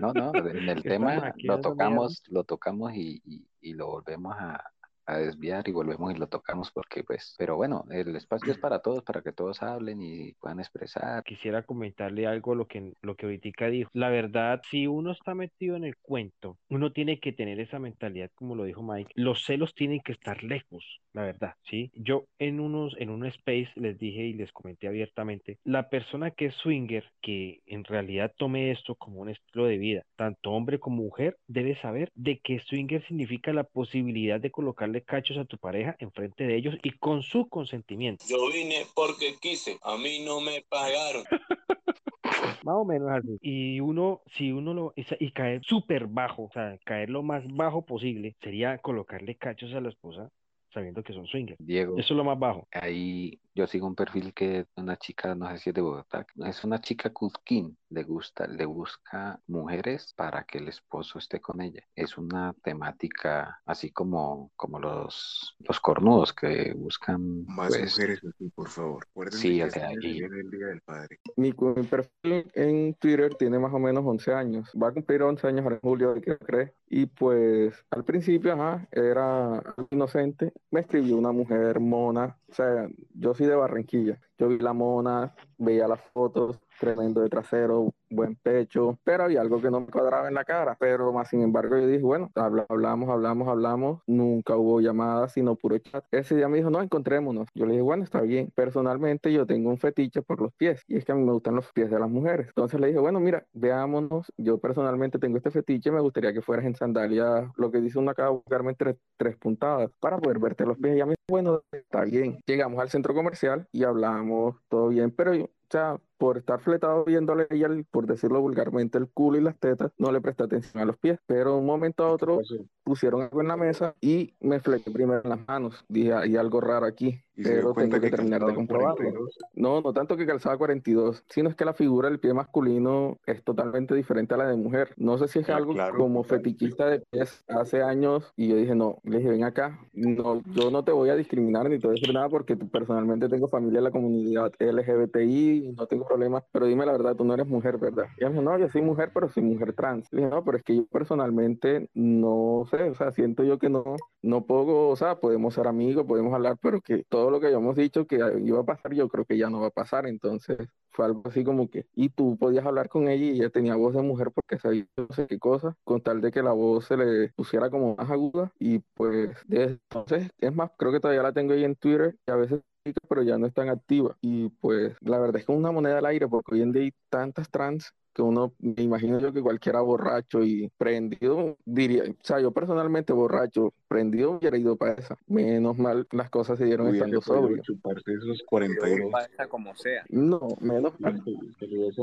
No, 0.00 0.12
no, 0.12 0.32
en 0.36 0.68
el 0.68 0.82
tema 0.84 1.34
lo 1.42 1.60
tocamos, 1.60 2.22
lo 2.28 2.44
tocamos 2.44 2.92
y, 2.94 3.20
y- 3.24 3.48
y 3.62 3.72
lo 3.72 3.86
volvemos 3.88 4.36
a, 4.38 4.62
a 5.06 5.18
desviar 5.18 5.68
y 5.68 5.72
volvemos 5.72 6.14
y 6.14 6.18
lo 6.18 6.26
tocamos 6.26 6.70
porque 6.70 7.04
pues, 7.04 7.34
pero 7.38 7.56
bueno, 7.56 7.84
el 7.90 8.14
espacio 8.16 8.52
es 8.52 8.58
para 8.58 8.80
todos, 8.80 9.02
para 9.02 9.22
que 9.22 9.32
todos 9.32 9.62
hablen 9.62 10.02
y 10.02 10.32
puedan 10.34 10.60
expresar. 10.60 11.22
quisiera 11.24 11.62
comentarle 11.62 12.26
algo 12.26 12.52
a 12.52 12.56
lo 12.56 12.66
que, 12.66 12.92
lo 13.02 13.14
que 13.16 13.26
ahorita 13.26 13.46
dijo. 13.70 13.90
La 13.92 14.10
verdad, 14.10 14.60
si 14.70 14.86
uno 14.86 15.12
está 15.12 15.34
metido 15.34 15.76
en 15.76 15.84
el 15.84 15.96
cuento, 15.96 16.58
uno 16.68 16.92
tiene 16.92 17.20
que 17.20 17.32
tener 17.32 17.60
esa 17.60 17.78
mentalidad, 17.78 18.30
como 18.34 18.54
lo 18.54 18.64
dijo 18.64 18.82
Mike. 18.82 19.12
Los 19.14 19.44
celos 19.44 19.74
tienen 19.74 20.00
que 20.00 20.12
estar 20.12 20.42
lejos, 20.42 21.00
la 21.12 21.22
verdad, 21.22 21.54
¿sí? 21.68 21.90
Yo 21.94 22.24
en 22.38 22.60
unos, 22.60 22.96
en 22.98 23.10
un 23.10 23.24
space 23.26 23.70
les 23.76 23.98
dije 23.98 24.22
y 24.22 24.32
les 24.34 24.52
comenté 24.52 24.88
abiertamente, 24.88 25.58
la 25.64 25.88
persona 25.88 26.30
que 26.30 26.46
es 26.46 26.54
swinger, 26.54 27.04
que 27.22 27.60
en 27.66 27.84
realidad 27.84 28.32
tome 28.36 28.70
esto 28.70 28.94
como 28.94 29.20
un 29.20 29.30
estilo 29.30 29.66
de 29.66 29.78
vida, 29.78 30.02
tanto 30.16 30.50
hombre 30.50 30.78
como 30.78 31.02
mujer, 31.02 31.36
debe 31.46 31.76
saber 31.80 32.10
de 32.14 32.38
que 32.38 32.60
swinger 32.60 33.04
significa 33.06 33.52
la 33.52 33.64
posibilidad 33.64 34.40
de 34.40 34.50
colocarle 34.50 34.95
cachos 35.02 35.38
a 35.38 35.44
tu 35.44 35.58
pareja 35.58 35.96
enfrente 35.98 36.44
de 36.44 36.56
ellos 36.56 36.74
y 36.82 36.92
con 36.92 37.22
su 37.22 37.48
consentimiento. 37.48 38.24
Yo 38.28 38.50
vine 38.52 38.86
porque 38.94 39.36
quise, 39.40 39.78
a 39.82 39.96
mí 39.96 40.20
no 40.24 40.40
me 40.40 40.64
pagaron. 40.68 41.24
Más 42.64 42.74
o 42.76 42.84
menos 42.84 43.10
así. 43.10 43.38
Y 43.40 43.80
uno, 43.80 44.22
si 44.36 44.52
uno 44.52 44.74
lo, 44.74 44.94
y 44.96 45.30
caer 45.30 45.62
súper 45.64 46.06
bajo, 46.06 46.44
o 46.44 46.50
sea, 46.52 46.76
caer 46.84 47.10
lo 47.10 47.22
más 47.22 47.44
bajo 47.46 47.86
posible, 47.86 48.34
sería 48.42 48.78
colocarle 48.78 49.36
cachos 49.36 49.72
a 49.74 49.80
la 49.80 49.88
esposa 49.88 50.30
sabiendo 50.72 51.02
que 51.02 51.14
son 51.14 51.26
swingers. 51.26 51.58
Diego, 51.58 51.96
Eso 51.96 52.12
es 52.12 52.16
lo 52.16 52.24
más 52.24 52.38
bajo. 52.38 52.68
ahí 52.72 53.38
yo 53.56 53.66
sigo 53.66 53.86
un 53.86 53.94
perfil 53.94 54.34
que 54.34 54.60
es 54.60 54.66
una 54.76 54.96
chica, 54.98 55.34
no 55.34 55.50
sé 55.50 55.58
si 55.58 55.70
es 55.70 55.74
de 55.74 55.80
Bogotá, 55.80 56.26
es 56.44 56.62
una 56.64 56.80
chica 56.80 57.10
cusquín, 57.12 57.76
le 57.88 58.02
gusta, 58.04 58.46
le 58.46 58.66
busca 58.66 59.40
mujeres 59.46 60.12
para 60.14 60.44
que 60.44 60.58
el 60.58 60.68
esposo 60.68 61.18
esté 61.18 61.40
con 61.40 61.60
ella. 61.60 61.82
Es 61.94 62.18
una 62.18 62.52
temática 62.62 63.60
así 63.64 63.90
como, 63.90 64.52
como 64.56 64.78
los, 64.78 65.56
los 65.60 65.80
cornudos 65.80 66.32
que 66.34 66.74
buscan, 66.74 67.44
Más 67.46 67.68
pues, 67.70 67.92
mujeres 67.92 68.20
así, 68.24 68.50
por 68.50 68.68
favor. 68.68 69.04
Acuérdense 69.10 69.38
Sí, 69.38 69.62
o 69.62 69.70
sea, 69.70 69.90
este 69.90 70.08
y- 70.08 70.18
el 70.20 70.50
Día 70.50 70.66
del 70.66 70.80
Padre. 70.82 71.18
Mi, 71.36 71.52
mi 71.52 71.82
perfil 71.84 72.50
en 72.54 72.94
Twitter 72.94 73.34
tiene 73.34 73.58
más 73.58 73.72
o 73.72 73.78
menos 73.78 74.04
11 74.06 74.32
años. 74.32 74.70
Va 74.80 74.88
a 74.88 74.92
cumplir 74.92 75.22
11 75.22 75.46
años 75.46 75.64
ahora 75.64 75.76
en 75.76 75.80
julio, 75.82 76.14
¿qué 76.20 76.38
crees? 76.38 76.72
Y 76.88 77.06
pues 77.06 77.74
al 77.90 78.04
principio, 78.04 78.52
ajá, 78.54 78.88
era 78.90 79.62
inocente. 79.90 80.52
Me 80.70 80.80
escribió 80.80 81.16
una 81.16 81.32
mujer 81.32 81.80
mona. 81.80 82.38
O 82.48 82.54
sea, 82.54 82.88
yo 83.14 83.34
soy 83.34 83.45
de 83.46 83.56
Barranquilla. 83.56 84.18
Yo 84.38 84.48
vi 84.48 84.58
la 84.58 84.72
mona, 84.72 85.34
veía 85.58 85.88
las 85.88 86.00
fotos, 86.12 86.58
tremendo 86.80 87.20
de 87.22 87.28
trasero, 87.28 87.92
buen 88.10 88.36
pecho, 88.36 88.98
pero 89.04 89.24
había 89.24 89.40
algo 89.40 89.60
que 89.60 89.70
no 89.70 89.80
me 89.80 89.86
cuadraba 89.86 90.28
en 90.28 90.34
la 90.34 90.44
cara. 90.44 90.76
Pero 90.78 91.12
más 91.12 91.28
sin 91.28 91.42
embargo, 91.42 91.76
yo 91.78 91.86
dije, 91.86 92.02
bueno, 92.02 92.30
habla- 92.34 92.66
hablamos, 92.68 93.08
hablamos, 93.08 93.48
hablamos. 93.48 94.00
Nunca 94.06 94.56
hubo 94.56 94.80
llamadas, 94.80 95.32
sino 95.32 95.56
puro 95.56 95.78
chat. 95.78 96.04
Ese 96.10 96.36
día 96.36 96.48
me 96.48 96.58
dijo, 96.58 96.70
no, 96.70 96.82
encontrémonos. 96.82 97.48
Yo 97.54 97.64
le 97.66 97.72
dije, 97.72 97.82
bueno, 97.82 98.04
está 98.04 98.20
bien. 98.20 98.50
Personalmente, 98.54 99.32
yo 99.32 99.46
tengo 99.46 99.70
un 99.70 99.78
fetiche 99.78 100.22
por 100.22 100.40
los 100.40 100.52
pies 100.54 100.82
y 100.88 100.96
es 100.96 101.04
que 101.04 101.12
a 101.12 101.14
mí 101.14 101.22
me 101.24 101.32
gustan 101.32 101.54
los 101.56 101.72
pies 101.72 101.90
de 101.90 101.98
las 101.98 102.10
mujeres. 102.10 102.48
Entonces 102.48 102.78
le 102.80 102.88
dije, 102.88 102.98
bueno, 102.98 103.20
mira, 103.20 103.46
veámonos. 103.52 104.32
Yo 104.36 104.58
personalmente 104.58 105.18
tengo 105.18 105.36
este 105.36 105.50
fetiche, 105.50 105.90
me 105.90 106.00
gustaría 106.00 106.32
que 106.32 106.42
fueras 106.42 106.66
en 106.66 106.74
sandalias, 106.74 107.50
lo 107.56 107.70
que 107.70 107.80
dice 107.80 107.98
uno 107.98 108.10
acá, 108.10 108.28
buscarme 108.28 108.70
entre 108.70 108.98
tres 109.16 109.36
puntadas 109.36 109.90
para 110.00 110.18
poder 110.18 110.38
verte 110.38 110.64
los 110.66 110.78
pies. 110.78 110.96
Y 110.96 111.00
a 111.00 111.06
mí, 111.06 111.14
bueno, 111.28 111.62
está 111.72 112.04
bien. 112.04 112.40
Llegamos 112.46 112.78
al 112.80 112.90
centro 112.90 113.14
comercial 113.14 113.68
y 113.72 113.84
hablamos, 113.84 114.56
todo 114.68 114.88
bien, 114.88 115.10
pero 115.10 115.34
yo, 115.34 115.45
o 115.68 115.72
sea, 115.72 116.00
por 116.18 116.38
estar 116.38 116.60
fletado 116.60 117.04
viéndole 117.04 117.46
ella, 117.50 117.66
el- 117.66 117.84
por 117.84 118.06
decirlo 118.06 118.40
vulgarmente, 118.40 118.98
el 118.98 119.08
culo 119.10 119.38
y 119.38 119.42
las 119.42 119.58
tetas, 119.58 119.92
no 119.98 120.12
le 120.12 120.20
presté 120.20 120.44
atención 120.44 120.82
a 120.82 120.86
los 120.86 120.96
pies. 120.98 121.18
Pero 121.26 121.52
de 121.52 121.58
un 121.58 121.66
momento 121.66 122.04
a 122.04 122.12
otro 122.12 122.40
pusieron 122.84 123.22
algo 123.22 123.40
en 123.40 123.48
la 123.48 123.56
mesa 123.56 123.94
y 124.00 124.34
me 124.40 124.60
fleté 124.60 124.90
primero 124.90 125.20
en 125.24 125.30
las 125.30 125.46
manos. 125.46 125.84
Dije, 125.88 126.12
hay 126.14 126.36
algo 126.36 126.60
raro 126.60 126.86
aquí, 126.86 127.20
Y 127.34 127.42
pero 127.42 127.72
tengo 127.74 127.96
que 127.96 128.00
que 128.02 128.10
terminar 128.10 128.44
de 128.44 128.54
comprobarlo. 128.54 128.94
42. 128.96 129.36
No, 129.54 129.80
no 129.80 129.92
tanto 129.92 130.16
que 130.16 130.24
calzaba 130.26 130.56
42, 130.56 131.24
sino 131.28 131.48
es 131.48 131.56
que 131.56 131.64
la 131.64 131.74
figura 131.74 132.08
del 132.08 132.20
pie 132.20 132.32
masculino 132.32 133.18
es 133.26 133.42
totalmente 133.42 133.94
diferente 133.94 134.34
a 134.34 134.38
la 134.38 134.48
de 134.48 134.56
mujer. 134.56 134.94
No 134.96 135.18
sé 135.18 135.26
si 135.28 135.40
es 135.40 135.50
Ah, 135.50 135.56
algo 135.56 135.72
claro, 135.74 135.98
como 135.98 136.22
total. 136.22 136.38
fetichista 136.38 136.86
de 136.88 137.00
pies 137.10 137.44
hace 137.48 137.82
años 137.82 138.32
y 138.36 138.48
yo 138.48 138.56
dije, 138.56 138.74
no, 138.74 138.98
le 139.02 139.18
dije, 139.18 139.30
ven 139.30 139.44
acá, 139.44 139.80
no, 139.92 140.40
yo 140.54 140.70
no 140.70 140.84
te 140.84 140.92
voy 140.92 141.10
a 141.10 141.16
discriminar 141.16 141.68
ni 141.68 141.78
te 141.78 141.86
voy 141.88 141.96
a 141.96 142.00
decir 142.00 142.14
nada 142.14 142.28
porque 142.28 142.56
personalmente 142.56 143.28
tengo 143.28 143.48
familia 143.48 143.78
en 143.78 143.84
la 143.84 143.90
comunidad 143.90 144.52
LGBTI 144.60 145.66
y 145.68 145.72
no 145.72 145.86
tengo 145.86 146.05
problemas, 146.06 146.44
pero 146.52 146.66
dime 146.66 146.86
la 146.86 146.92
verdad, 146.92 147.16
tú 147.16 147.24
no 147.24 147.34
eres 147.34 147.46
mujer, 147.46 147.78
¿verdad? 147.78 148.06
Y 148.16 148.20
ella 148.20 148.30
me 148.30 148.40
dijo, 148.40 148.50
no, 148.50 148.58
yo 148.58 148.68
soy 148.68 148.82
mujer, 148.82 149.10
pero 149.12 149.28
soy 149.28 149.42
mujer 149.42 149.72
trans. 149.74 150.08
Dije, 150.10 150.28
no, 150.28 150.44
pero 150.44 150.58
es 150.58 150.64
que 150.64 150.76
yo 150.76 150.86
personalmente 150.86 151.90
no 151.94 152.64
sé, 152.70 152.90
o 152.90 152.94
sea, 152.94 153.12
siento 153.12 153.44
yo 153.44 153.58
que 153.58 153.68
no, 153.68 153.84
no 154.22 154.46
puedo, 154.46 154.88
o 154.88 154.96
sea, 154.96 155.20
podemos 155.20 155.54
ser 155.54 155.66
amigos, 155.66 156.06
podemos 156.06 156.32
hablar, 156.34 156.56
pero 156.60 156.80
que 156.80 157.04
todo 157.08 157.30
lo 157.30 157.40
que 157.40 157.46
habíamos 157.46 157.76
dicho 157.76 158.06
que 158.06 158.16
iba 158.44 158.60
a 158.60 158.64
pasar, 158.64 158.92
yo 158.94 159.08
creo 159.08 159.24
que 159.24 159.38
ya 159.38 159.50
no 159.50 159.60
va 159.60 159.68
a 159.68 159.70
pasar. 159.70 160.06
Entonces 160.06 160.58
fue 160.90 161.04
algo 161.06 161.22
así 161.26 161.44
como 161.44 161.68
que, 161.70 161.86
y 161.94 162.08
tú 162.10 162.36
podías 162.38 162.64
hablar 162.66 162.88
con 162.88 163.08
ella 163.08 163.24
y 163.24 163.30
ella 163.40 163.50
tenía 163.50 163.76
voz 163.76 163.94
de 163.94 164.02
mujer 164.02 164.30
porque 164.32 164.58
sabía 164.58 164.86
no 164.96 165.08
sé 165.14 165.26
qué 165.26 165.38
cosa, 165.38 165.76
con 165.84 166.00
tal 166.02 166.20
de 166.20 166.32
que 166.32 166.42
la 166.42 166.52
voz 166.52 166.86
se 166.86 166.96
le 166.96 167.30
pusiera 167.30 167.70
como 167.70 167.96
más 167.96 168.10
aguda. 168.10 168.52
Y 168.58 168.80
pues 168.94 169.30
entonces, 169.48 170.30
es 170.38 170.54
más, 170.54 170.70
creo 170.78 170.92
que 170.92 171.00
todavía 171.00 171.22
la 171.22 171.32
tengo 171.32 171.52
ahí 171.52 171.64
en 171.64 171.76
Twitter 171.76 172.16
y 172.26 172.30
a 172.30 172.36
veces 172.36 172.62
pero 173.08 173.22
ya 173.22 173.38
no 173.38 173.46
es 173.46 173.54
tan 173.54 173.68
activa. 173.68 174.16
Y 174.20 174.48
pues 174.50 174.94
la 175.00 175.18
verdad 175.18 175.36
es 175.36 175.46
que 175.46 175.52
es 175.52 175.58
una 175.58 175.72
moneda 175.72 175.98
al 175.98 176.06
aire 176.06 176.28
porque 176.28 176.54
hoy 176.54 176.62
en 176.62 176.72
día 176.72 176.82
hay 176.82 176.92
tantas 177.10 177.50
trans 177.50 177.92
que 178.16 178.22
uno, 178.22 178.54
me 178.60 178.82
imagino 178.82 179.20
yo 179.20 179.30
que 179.30 179.42
cualquiera 179.42 179.82
borracho 179.82 180.42
y 180.42 180.70
prendido, 180.78 181.58
diría, 181.66 182.04
o 182.04 182.14
sea, 182.22 182.40
yo 182.40 182.50
personalmente 182.50 183.12
borracho, 183.12 183.74
prendido 183.88 184.38
hubiera 184.38 184.56
ido 184.56 184.74
para 184.76 184.94
esa. 184.94 185.18
Menos 185.26 185.76
mal 185.76 186.06
las 186.12 186.30
cosas 186.30 186.56
se 186.56 186.64
dieron 186.64 186.86
Hubiese 186.88 187.04
estando 187.04 187.20
sobrio. 187.20 187.62
chuparse 187.62 188.14
esos 188.14 188.38
Pero 188.38 188.46
42. 188.48 189.12
pasa 189.12 189.46
como 189.48 189.74
sea. 189.76 190.02
No, 190.08 190.40
menos 190.62 190.98
mal. 190.98 191.22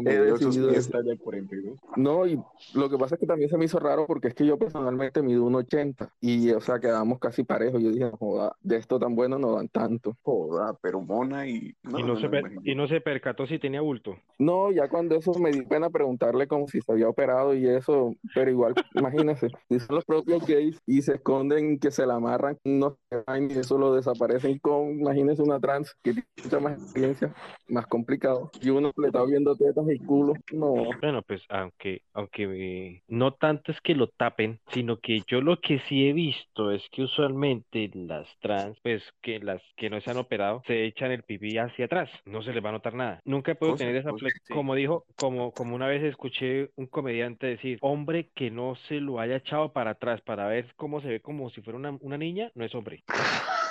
He 0.05 0.19
decidido 0.19 0.69
eso. 0.69 0.91
talla 0.91 1.17
42. 1.17 1.79
No, 1.97 2.27
y 2.27 2.39
lo 2.75 2.89
que 2.91 2.97
pasa 2.99 3.15
es 3.15 3.19
que 3.19 3.25
también 3.25 3.49
se 3.49 3.57
me 3.57 3.65
hizo 3.65 3.79
raro 3.79 4.05
porque 4.05 4.27
es 4.27 4.35
que 4.35 4.45
yo 4.45 4.57
personalmente 4.59 5.23
mido 5.23 5.43
1,80 5.45 6.09
y, 6.21 6.51
o 6.51 6.61
sea, 6.61 6.79
quedamos 6.79 7.17
casi 7.17 7.43
parejos. 7.43 7.81
Yo 7.81 7.89
dije, 7.89 8.11
joda, 8.19 8.55
de 8.61 8.77
esto 8.77 8.99
tan 8.99 9.15
bueno 9.15 9.39
no 9.39 9.53
dan 9.55 9.67
tanto. 9.69 10.15
Joda, 10.21 10.77
pero 10.79 11.01
mona 11.01 11.47
y... 11.47 11.73
No, 11.81 11.97
y, 11.97 12.03
no 12.03 12.09
no, 12.09 12.19
se 12.19 12.29
per- 12.29 12.51
y 12.63 12.75
no 12.75 12.87
se 12.87 13.01
percató 13.01 13.47
si 13.47 13.57
tenía 13.57 13.81
bulto. 13.81 14.15
No, 14.37 14.71
ya 14.71 14.87
cuando 14.89 15.15
eso 15.15 15.33
me 15.39 15.51
di 15.51 15.63
pena 15.63 15.89
preguntarle 16.03 16.47
como 16.47 16.67
si 16.67 16.81
se 16.81 16.91
había 16.91 17.07
operado 17.07 17.53
y 17.53 17.65
eso, 17.65 18.13
pero 18.35 18.51
igual, 18.51 18.73
imagínense, 18.93 19.47
si 19.69 19.79
son 19.79 19.95
los 19.95 20.05
propios 20.05 20.45
gays 20.45 20.81
y 20.85 21.01
se 21.01 21.15
esconden, 21.15 21.79
que 21.79 21.91
se 21.91 22.05
la 22.05 22.15
amarran, 22.15 22.57
no 22.65 22.97
se 23.09 23.23
van 23.25 23.49
y 23.49 23.53
eso 23.53 23.77
lo 23.77 23.95
desaparecen 23.95 24.59
con, 24.59 24.99
imagínense 24.99 25.41
una 25.41 25.59
trans 25.59 25.95
que 26.03 26.11
tiene 26.13 26.27
mucha 26.43 26.59
más 26.59 26.73
experiencia, 26.73 27.33
más 27.69 27.87
complicado, 27.87 28.51
y 28.61 28.69
uno 28.69 28.91
le 28.97 29.07
está 29.07 29.23
viendo 29.23 29.55
tetas 29.55 29.85
y 29.89 29.99
culo, 29.99 30.33
no. 30.51 30.73
Bueno, 31.01 31.21
pues 31.21 31.41
aunque, 31.47 32.01
aunque 32.13 32.43
eh, 32.43 33.03
no 33.07 33.33
tanto 33.33 33.71
es 33.71 33.79
que 33.79 33.95
lo 33.95 34.07
tapen, 34.07 34.59
sino 34.73 34.97
que 34.97 35.21
yo 35.27 35.39
lo 35.39 35.61
que 35.61 35.79
sí 35.87 36.07
he 36.07 36.13
visto 36.13 36.71
es 36.71 36.83
que 36.91 37.03
usualmente 37.03 37.89
las 37.93 38.27
trans, 38.39 38.77
pues 38.83 39.01
que 39.21 39.39
las 39.39 39.61
que 39.77 39.89
no 39.89 40.01
se 40.01 40.11
han 40.11 40.17
operado, 40.17 40.63
se 40.67 40.85
echan 40.85 41.11
el 41.11 41.23
pipí 41.23 41.57
hacia 41.57 41.85
atrás, 41.85 42.09
no 42.25 42.43
se 42.43 42.51
les 42.51 42.63
va 42.63 42.69
a 42.69 42.73
notar 42.73 42.93
nada. 42.93 43.21
Nunca 43.23 43.53
podido 43.55 43.75
Cosa, 43.75 43.85
tener 43.85 43.95
esa 43.95 44.09
cosa, 44.09 44.19
flex, 44.19 44.41
sí. 44.43 44.53
como 44.53 44.75
dijo, 44.75 45.05
como, 45.15 45.51
como 45.53 45.75
una 45.75 45.87
vez 45.93 46.03
escuché 46.03 46.71
un 46.75 46.87
comediante 46.87 47.47
decir, 47.47 47.77
hombre 47.81 48.29
que 48.35 48.51
no 48.51 48.75
se 48.87 48.95
lo 48.95 49.19
haya 49.19 49.37
echado 49.37 49.73
para 49.73 49.91
atrás 49.91 50.21
para 50.21 50.47
ver 50.47 50.73
cómo 50.75 51.01
se 51.01 51.07
ve 51.07 51.19
como 51.21 51.49
si 51.49 51.61
fuera 51.61 51.77
una, 51.77 51.97
una 52.01 52.17
niña, 52.17 52.51
no 52.55 52.65
es 52.65 52.73
hombre. 52.75 53.03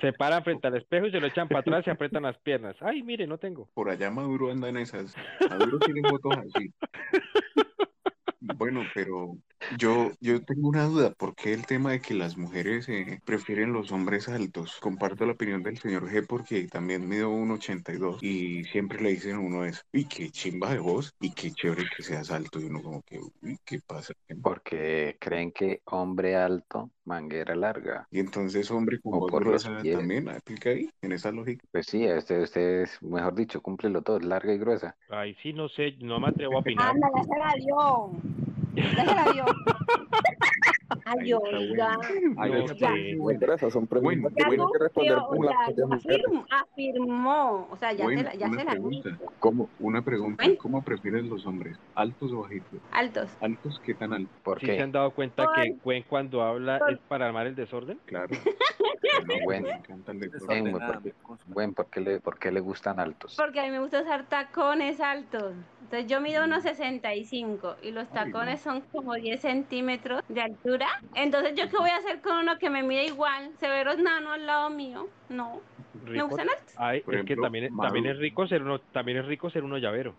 Se 0.00 0.12
paran 0.12 0.44
frente 0.44 0.66
al 0.66 0.76
espejo 0.76 1.06
y 1.06 1.10
se 1.10 1.20
lo 1.20 1.26
echan 1.26 1.48
para 1.48 1.60
atrás 1.60 1.84
y 1.86 1.90
apretan 1.90 2.24
las 2.24 2.36
piernas. 2.38 2.76
Ay, 2.80 3.02
mire, 3.02 3.26
no 3.26 3.38
tengo. 3.38 3.68
Por 3.74 3.88
allá 3.88 4.10
Maduro 4.10 4.50
anda 4.50 4.68
en 4.68 4.76
esas. 4.76 5.14
Maduro 5.48 5.78
tiene 5.78 6.06
fotos 6.08 6.36
así. 6.36 6.72
Bueno, 8.56 8.82
pero 8.94 9.36
yo, 9.78 10.10
yo 10.20 10.42
tengo 10.44 10.68
una 10.68 10.84
duda. 10.84 11.12
¿Por 11.12 11.34
qué 11.34 11.52
el 11.52 11.66
tema 11.66 11.92
de 11.92 12.00
que 12.00 12.14
las 12.14 12.36
mujeres 12.36 12.88
eh, 12.88 13.20
prefieren 13.24 13.72
los 13.72 13.92
hombres 13.92 14.28
altos? 14.28 14.78
Comparto 14.80 15.24
la 15.26 15.32
opinión 15.32 15.62
del 15.62 15.78
señor 15.78 16.10
G 16.10 16.26
porque 16.26 16.66
también 16.68 17.08
mido 17.08 17.30
1,82 17.30 18.18
y 18.22 18.64
siempre 18.64 19.00
le 19.00 19.10
dicen 19.10 19.36
a 19.36 19.40
uno 19.40 19.64
eso. 19.64 19.82
Uy, 19.92 20.06
qué 20.06 20.30
chimba 20.30 20.70
de 20.72 20.78
voz 20.78 21.14
y 21.20 21.32
qué 21.32 21.50
chévere 21.52 21.84
que 21.96 22.02
seas 22.02 22.30
alto. 22.30 22.60
Y 22.60 22.64
uno 22.64 22.82
como 22.82 23.02
que, 23.02 23.18
uy, 23.42 23.58
¿qué 23.64 23.80
pasa? 23.86 24.14
porque 24.42 25.16
creen 25.20 25.52
que 25.52 25.80
hombre 25.86 26.36
alto, 26.36 26.90
manguera 27.04 27.54
larga. 27.54 28.06
Y 28.10 28.20
entonces 28.20 28.70
hombre 28.70 29.00
con 29.00 29.14
O 29.14 29.20
voz 29.20 29.32
gruesa 29.32 29.82
también 29.82 30.28
aplica 30.28 30.70
ahí, 30.70 30.90
en 31.02 31.12
esa 31.12 31.30
lógica. 31.30 31.64
Pues 31.70 31.86
sí, 31.86 32.04
este, 32.04 32.42
usted 32.42 32.82
es, 32.82 33.02
mejor 33.02 33.34
dicho, 33.34 33.60
cumple 33.60 33.90
los 33.90 34.04
dos, 34.04 34.24
larga 34.24 34.52
y 34.52 34.58
gruesa. 34.58 34.96
Ay, 35.08 35.34
sí, 35.42 35.52
no 35.52 35.68
sé, 35.68 35.96
no 36.00 36.20
me 36.20 36.28
atrevo 36.28 36.56
a 36.56 36.60
opinar. 36.60 36.90
Anda, 36.90 37.08
déjala 37.14 37.54
Dios. 37.56 38.33
Déjala 38.74 39.32
Dios. 39.32 39.46
Ay, 41.06 41.32
oiga. 41.32 41.98
Esas 43.54 43.72
son 43.72 43.86
preguntas 43.86 44.32
que 44.34 44.42
Ya 44.42 44.48
tiene 44.48 44.64
que 44.72 44.78
responder 44.78 45.18
con 45.28 45.46
la 45.46 45.52
afirmó, 45.96 46.46
afirmó, 46.50 47.68
o 47.70 47.76
sea, 47.76 47.92
ya, 47.92 48.04
Bueno, 48.04 48.20
se 48.20 48.24
la, 48.24 48.34
ya 48.34 48.46
una 48.48 48.58
se 48.58 48.64
la. 49.10 49.18
¿Cómo? 49.38 49.68
Una 49.80 50.02
pregunta. 50.02 50.44
¿Cómo 50.58 50.82
prefieren 50.82 51.28
los 51.28 51.46
hombres? 51.46 51.76
¿Altos 51.94 52.32
o 52.32 52.42
bajitos? 52.42 52.80
Altos. 52.92 53.30
¿Altos? 53.40 53.80
¿Qué 53.84 53.94
tan 53.94 54.12
altos? 54.12 54.34
¿Por 54.42 54.60
¿Sí 54.60 54.66
se 54.66 54.80
han 54.80 54.92
dado 54.92 55.10
cuenta 55.10 55.46
que 55.54 55.76
Gwen 55.82 56.04
cuando 56.08 56.42
habla 56.42 56.78
por- 56.78 56.92
es 56.92 56.98
para 57.08 57.26
armar 57.26 57.46
el 57.46 57.54
desorden? 57.54 57.98
Claro. 58.06 58.28
¿por 58.78 59.00
qué, 59.00 59.44
buen, 59.44 59.64
¿por 61.74 61.86
qué 61.86 62.00
le, 62.00 62.20
por 62.20 62.38
qué 62.38 62.50
le 62.50 62.60
gustan 62.60 62.98
altos? 63.00 63.36
Porque 63.36 63.60
a 63.60 63.64
mí 63.64 63.70
me 63.70 63.80
gusta 63.80 64.02
usar 64.02 64.26
tacones 64.28 65.00
altos. 65.00 65.52
Entonces 65.94 66.10
yo 66.10 66.20
mido 66.20 66.42
unos 66.42 66.64
65 66.64 67.76
y 67.80 67.92
los 67.92 68.10
tacones 68.10 68.60
son 68.60 68.80
como 68.80 69.14
10 69.14 69.40
centímetros 69.40 70.24
de 70.28 70.40
altura. 70.40 70.88
Entonces 71.14 71.54
yo 71.54 71.70
qué 71.70 71.76
voy 71.76 71.90
a 71.90 71.98
hacer 71.98 72.20
con 72.20 72.36
uno 72.38 72.58
que 72.58 72.68
me 72.68 72.82
mide 72.82 73.04
igual, 73.04 73.52
severos 73.60 73.98
nano 73.98 74.32
al 74.32 74.44
lado 74.44 74.70
mío. 74.70 75.08
No. 75.28 75.60
Me 76.06 76.22
gustan 76.22 76.48
altos. 76.50 76.74
Ay, 76.76 77.00
Por 77.00 77.14
es 77.14 77.20
que 77.20 77.24
ejemplo, 77.32 77.44
también, 77.46 77.64
es- 77.66 77.70
Maduro. 77.70 77.86
también 77.94 78.14
es 78.14 78.18
rico 78.20 78.46
ser 78.46 78.62
uno, 78.62 78.78
también 78.92 79.18
es 79.18 79.26
rico 79.26 79.48
ser 79.48 79.64
uno 79.64 79.78
llavero. 79.78 80.14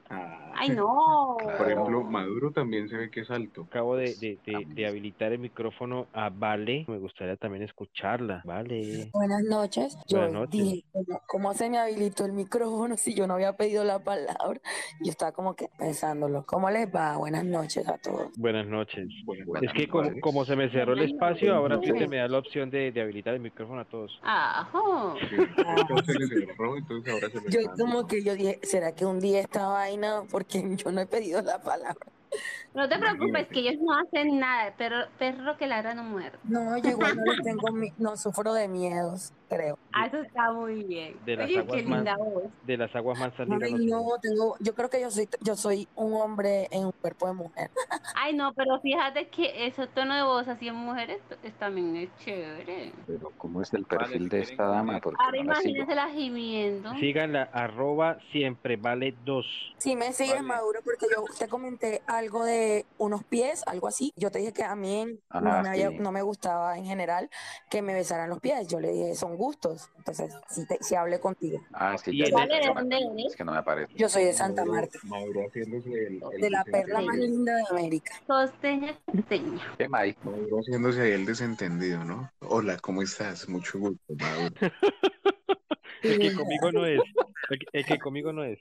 Ay 0.57 0.69
no. 0.69 1.35
Por 1.57 1.69
ejemplo, 1.69 2.01
Maduro 2.03 2.51
también 2.51 2.87
se 2.89 2.95
ve 2.97 3.11
que 3.11 3.19
es 3.21 3.29
alto. 3.29 3.63
Acabo 3.69 3.95
de, 3.97 4.15
de, 4.15 4.39
de, 4.45 4.65
de 4.67 4.87
habilitar 4.87 5.31
el 5.33 5.39
micrófono 5.39 6.07
a 6.13 6.29
Vale. 6.29 6.85
Me 6.87 6.97
gustaría 6.97 7.35
también 7.35 7.63
escucharla. 7.63 8.41
Vale. 8.45 9.09
Buenas 9.13 9.43
noches. 9.43 9.97
Yo 10.07 10.17
Buenas 10.17 10.33
noches. 10.33 10.51
dije, 10.51 10.85
¿cómo, 11.27 11.53
se 11.53 11.69
me 11.69 11.77
habilitó 11.77 12.25
el 12.25 12.31
micrófono 12.33 12.95
si 12.97 13.13
yo 13.13 13.27
no 13.27 13.35
había 13.35 13.53
pedido 13.53 13.83
la 13.83 13.99
palabra? 13.99 14.59
Yo 15.03 15.11
estaba 15.11 15.33
como 15.33 15.55
que 15.55 15.67
pensándolo. 15.77 16.45
¿Cómo 16.47 16.69
les 16.71 16.87
va? 16.93 17.17
Buenas 17.17 17.43
noches 17.45 17.87
a 17.87 17.97
todos. 17.97 18.31
Buenas 18.37 18.65
noches. 18.65 19.07
Buenas 19.25 19.63
Es 19.63 19.73
que 19.73 19.87
como, 19.87 20.09
como 20.21 20.45
se 20.45 20.55
me 20.55 20.69
cerró 20.69 20.93
el 20.93 21.01
espacio, 21.01 21.53
ahora 21.53 21.75
noches. 21.75 21.91
Twitter 21.91 22.09
me 22.09 22.17
da 22.17 22.27
la 22.29 22.39
opción 22.39 22.69
de, 22.69 22.91
de 22.91 23.01
habilitar 23.01 23.33
el 23.33 23.41
micrófono 23.41 23.81
a 23.81 23.85
todos. 23.85 24.19
Ajo. 24.95 25.15
Entonces 25.77 26.15
le 26.19 26.27
cerró, 26.27 26.77
entonces 26.77 27.13
ahora 27.13 27.29
se 27.29 27.41
le 27.41 27.49
Yo 27.49 27.71
como 27.77 28.07
que 28.07 28.23
yo 28.23 28.35
dije, 28.35 28.59
¿será 28.63 28.93
que 28.93 29.05
un 29.05 29.19
día 29.19 29.41
esta 29.41 29.67
vaina? 29.67 30.23
Porque 30.29 30.63
yo 30.77 30.91
no 30.91 31.01
he 31.01 31.05
pedido 31.05 31.41
la 31.41 31.61
palabra. 31.61 32.14
No 32.73 32.89
te 32.89 32.97
preocupes 32.99 33.47
que 33.47 33.59
ellos 33.59 33.75
no 33.81 33.97
hacen 33.97 34.39
nada, 34.39 34.73
pero 34.77 34.97
perro 35.17 35.55
que 35.57 35.65
ladra 35.67 35.93
no 35.95 36.03
muerde. 36.03 36.37
No, 36.43 36.77
yo 36.77 36.89
igual 36.89 37.15
no 37.15 37.23
les 37.31 37.41
tengo, 37.43 37.71
mi- 37.71 37.93
no 37.97 38.17
sufro 38.17 38.53
de 38.53 38.67
miedos, 38.67 39.31
creo. 39.49 39.77
Ah, 39.93 40.07
eso 40.07 40.17
está 40.21 40.51
muy 40.51 40.83
bien. 40.83 41.15
De 41.25 41.37
las 41.37 41.45
Oye, 41.47 41.59
aguas 41.59 41.75
qué 41.77 41.83
más- 41.87 41.97
linda 41.99 42.17
voz. 42.17 42.43
De 42.63 42.77
las 42.77 42.93
aguas 42.95 43.17
más 43.19 43.33
salidas. 43.35 43.61
Ay, 43.63 43.85
no, 43.85 44.03
tengo, 44.21 44.55
yo 44.59 44.75
creo 44.75 44.89
que 44.89 44.99
yo 45.01 45.09
soy, 45.09 45.29
yo 45.39 45.55
soy 45.55 45.87
un 45.95 46.13
hombre 46.15 46.67
en 46.71 46.85
un 46.87 46.91
cuerpo 46.91 47.27
de 47.27 47.33
mujer. 47.33 47.71
Ay, 48.15 48.33
no, 48.35 48.53
pero 48.53 48.79
fíjate 48.81 49.29
que 49.29 49.67
ese 49.67 49.87
tono 49.87 50.13
de 50.15 50.23
voz 50.23 50.47
así 50.49 50.67
en 50.67 50.75
mujeres 50.75 51.21
es, 51.43 51.53
también 51.53 51.95
es 51.95 52.09
chévere. 52.25 52.91
Pero 53.07 53.31
¿cómo 53.37 53.61
es 53.61 53.73
el 53.73 53.85
perfil 53.85 54.27
de 54.27 54.41
esta 54.41 54.65
dama? 54.65 54.99
Porque 54.99 55.17
Ahora 55.23 55.37
no 55.37 55.43
imagínense 55.45 55.95
la 55.95 56.09
gimiendo. 56.09 56.93
Síganla, 56.95 57.49
arroba 57.53 58.17
siempre 58.33 58.75
vale 58.75 59.15
dos. 59.23 59.45
Si 59.77 59.95
me 59.95 60.11
sigues, 60.11 60.41
Maduro, 60.43 60.81
porque 60.83 61.05
yo 61.15 61.23
te 61.39 61.47
comenté 61.47 62.01
algo 62.07 62.24
de 62.29 62.85
unos 62.97 63.23
pies, 63.23 63.63
algo 63.67 63.87
así. 63.87 64.11
Yo 64.15 64.31
te 64.31 64.39
dije 64.39 64.53
que 64.53 64.63
a 64.63 64.75
mí 64.75 65.19
Ah, 65.29 65.41
no, 65.41 65.61
me 65.61 65.69
había- 65.69 65.89
sí. 65.89 65.97
no 65.99 66.11
me 66.11 66.21
gustaba 66.21 66.77
en 66.77 66.85
general 66.85 67.29
que 67.69 67.81
me 67.81 67.93
besaran 67.93 68.29
los 68.29 68.39
pies. 68.39 68.67
Yo 68.67 68.79
le 68.79 68.91
dije, 68.91 69.15
son 69.15 69.35
gustos. 69.37 69.89
Entonces, 69.97 70.33
si, 70.49 70.65
te, 70.65 70.77
si 70.81 70.95
hablé 70.95 71.19
contigo. 71.19 71.59
Ah, 71.73 71.95
sí, 71.97 72.11
Y 72.11 72.19
ya, 72.19 72.25
el- 72.25 72.31
ya, 72.31 72.37
Vale, 72.37 72.49
ya, 72.51 72.55
¿de 72.59 72.63
ya 72.65 72.73
me 72.73 72.79
dónde 72.81 72.97
eres? 72.97 73.25
Es 73.31 73.35
que 73.35 73.43
no 73.43 73.51
me 73.51 73.57
aparece. 73.59 73.93
Yo 73.95 74.09
soy 74.09 74.23
de 74.25 74.33
Santa 74.33 74.65
Marta, 74.65 74.97
Maduro 75.03 75.41
haciéndose 75.47 75.89
el, 75.89 76.21
el 76.33 76.41
de 76.41 76.49
la 76.49 76.63
perla 76.63 77.01
más 77.01 77.15
linda 77.17 77.55
de 77.55 77.63
América. 77.69 78.11
Costeña, 78.27 78.97
costeña. 79.05 79.75
¿Qué 79.77 79.87
Mike? 79.89 80.19
Maduro 80.23 80.57
haciéndose 80.59 81.01
ahí 81.01 81.11
el 81.11 81.25
desentendido, 81.25 82.03
¿no? 82.03 82.29
Hola, 82.39 82.77
¿cómo 82.81 83.01
estás? 83.01 83.47
Mucho 83.49 83.79
gusto, 83.79 84.13
Maduro. 84.17 84.55
El 86.13 86.19
que 86.19 86.33
conmigo 86.33 86.71
no 86.71 86.85
es. 86.85 87.01
El 87.49 87.59
que, 87.59 87.65
el 87.73 87.85
que 87.85 87.99
conmigo 87.99 88.33
no 88.33 88.43
es. 88.43 88.59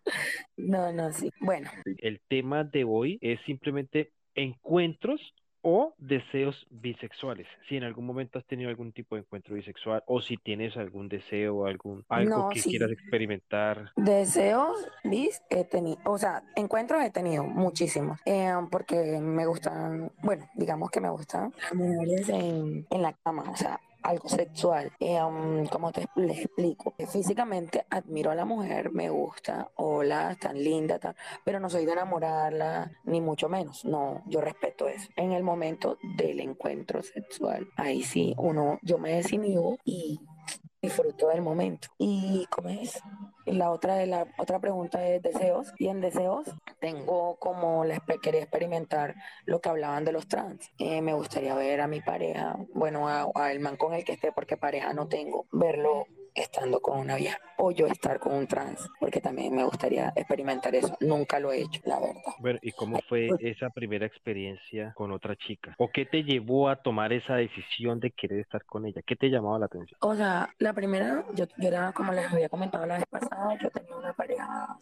No, 0.57 0.93
no, 0.93 1.13
sí. 1.13 1.31
Bueno, 1.41 1.71
El 1.99 2.21
tema 2.29 2.65
de 2.65 2.85
hoy 2.85 3.19
es 3.23 3.41
simplemente 3.47 4.13
encuentros 4.35 5.21
o 5.67 5.95
deseos 5.97 6.67
bisexuales. 6.69 7.47
Si 7.69 7.77
en 7.79 7.85
algún 7.85 8.05
momento 8.05 8.39
has 8.39 8.45
tenido 8.45 8.69
algún 8.69 8.93
tipo 8.93 9.15
de 9.17 9.23
encuentro 9.23 9.55
bisexual 9.55 10.03
o 10.07 10.21
si 10.21 10.37
tienes 10.37 10.77
algún 10.77 11.09
deseo 11.09 11.57
o 11.57 11.67
algún 11.67 12.05
algo 12.11 12.37
No, 12.37 12.49
que 12.51 12.61
sí. 12.61 12.69
quieras 12.69 12.91
experimentar. 12.91 13.91
deseos, 13.97 14.77
bis, 15.05 15.41
he 15.49 15.65
tenido, 15.65 15.97
o 16.05 16.19
sea, 16.19 16.43
encuentros 16.55 17.03
he 17.03 17.11
tenido 17.11 17.45
muchísimos, 17.45 18.21
eh, 18.27 18.53
porque 18.71 19.19
me 19.23 19.47
gustan, 19.47 20.13
bueno, 20.23 20.47
digamos 20.55 20.91
que 20.91 21.01
me 21.01 21.09
gustan 21.09 21.55
las 21.59 21.75
mujeres 21.75 22.29
en, 22.29 22.87
en 22.91 23.03
la 23.03 23.15
cama, 23.25 23.51
o 23.51 23.57
sea, 23.57 23.81
algo 24.05 24.29
sexual. 24.29 24.93
Eh, 25.01 25.21
um, 25.23 25.67
¿Cómo 25.67 25.91
te 25.91 26.07
les 26.17 26.39
explico? 26.39 26.95
Eh, 26.99 27.07
Físicamente 27.07 27.87
admiro 27.91 28.31
a 28.31 28.35
la 28.35 28.45
mujer, 28.45 28.93
me 28.93 29.09
gusta, 29.09 29.71
hola, 29.77 30.37
tan 30.39 30.63
linda, 30.63 30.99
tan, 30.99 31.17
pero 31.43 31.59
no 31.59 31.69
soy 31.69 31.87
de 31.87 31.93
enamorarla, 31.93 32.93
ni 33.05 33.21
mucho 33.21 33.49
menos. 33.49 33.85
No, 33.85 34.23
yo 34.27 34.41
respeto 34.41 34.87
eso. 34.87 35.09
En 35.17 35.33
el 35.33 35.43
momento 35.43 35.99
del 36.17 36.41
encuentro 36.41 37.03
sexual, 37.03 37.67
ahí 37.77 38.03
sí, 38.03 38.35
uno, 38.37 38.79
yo 38.83 38.99
me 38.99 39.15
desinhibo 39.15 39.79
y 39.85 40.21
disfruto 40.85 41.29
del 41.29 41.43
momento. 41.43 41.89
¿Y 41.99 42.47
cómo 42.51 42.69
es? 42.69 43.01
La 43.47 43.71
otra, 43.71 43.97
de 43.97 44.07
la 44.07 44.27
otra 44.39 44.59
pregunta 44.61 45.07
es 45.07 45.23
deseos. 45.23 45.73
Y 45.79 45.89
en 45.89 46.01
deseos 46.01 46.49
tengo 46.81 47.37
como 47.37 47.85
les 47.85 48.01
quería 48.23 48.43
experimentar 48.43 49.15
lo 49.45 49.61
que 49.61 49.69
hablaban 49.69 50.05
de 50.05 50.13
los 50.13 50.29
trans. 50.29 50.71
Eh, 50.79 51.03
me 51.03 51.15
gustaría 51.15 51.55
ver 51.55 51.81
a 51.81 51.89
mi 51.89 52.01
pareja, 52.01 52.57
bueno, 52.75 53.09
a, 53.09 53.23
a 53.23 53.59
man 53.59 53.77
con 53.77 53.95
el 53.95 54.05
que 54.05 54.13
esté, 54.13 54.33
porque 54.33 54.57
pareja 54.57 54.93
no 54.93 55.09
tengo, 55.09 55.47
verlo 55.53 56.07
estando 56.35 56.81
con 56.81 56.99
una 56.99 57.17
vieja 57.17 57.39
o 57.57 57.71
yo 57.71 57.87
estar 57.87 58.19
con 58.19 58.35
un 58.35 58.47
trans, 58.47 58.89
porque 58.99 59.21
también 59.21 59.55
me 59.55 59.65
gustaría 59.65 60.13
experimentar 60.17 60.75
eso. 60.75 60.97
Nunca 61.01 61.39
lo 61.39 61.53
he 61.53 61.63
hecho, 61.63 61.81
la 61.85 62.01
verdad. 62.01 62.23
Bueno, 62.39 62.59
¿y 62.63 62.73
cómo 62.73 62.99
fue 63.09 63.31
esa 63.41 63.71
primera 63.71 64.07
experiencia 64.07 64.93
con 64.97 65.13
otra 65.13 65.37
chica? 65.37 65.75
¿O 65.79 65.89
qué 65.89 66.05
te 66.05 66.25
llevó 66.25 66.69
a 66.69 66.77
tomar 66.77 67.13
esa 67.13 67.37
decisión 67.37 68.01
de 68.01 68.11
querer 68.11 68.41
estar 68.41 68.65
con 68.65 68.87
ella? 68.87 69.03
¿Qué 69.07 69.17
te 69.17 69.29
llamaba 69.29 69.59
la 69.59 69.67
atención? 69.67 69.99
O 70.03 70.15
sea, 70.15 70.53
la 70.59 70.73
primera, 70.73 71.25
yo, 71.35 71.47
yo 71.57 71.69
era, 71.69 71.93
como 71.93 72.13
les 72.13 72.31
había 72.33 72.49
comentado 72.49 72.87
la 72.87 72.97
vez 72.97 73.07
pasada, 73.07 73.57
yo 73.63 73.71
tenía 73.71 73.97
una 73.97 74.13
pareja 74.13 74.77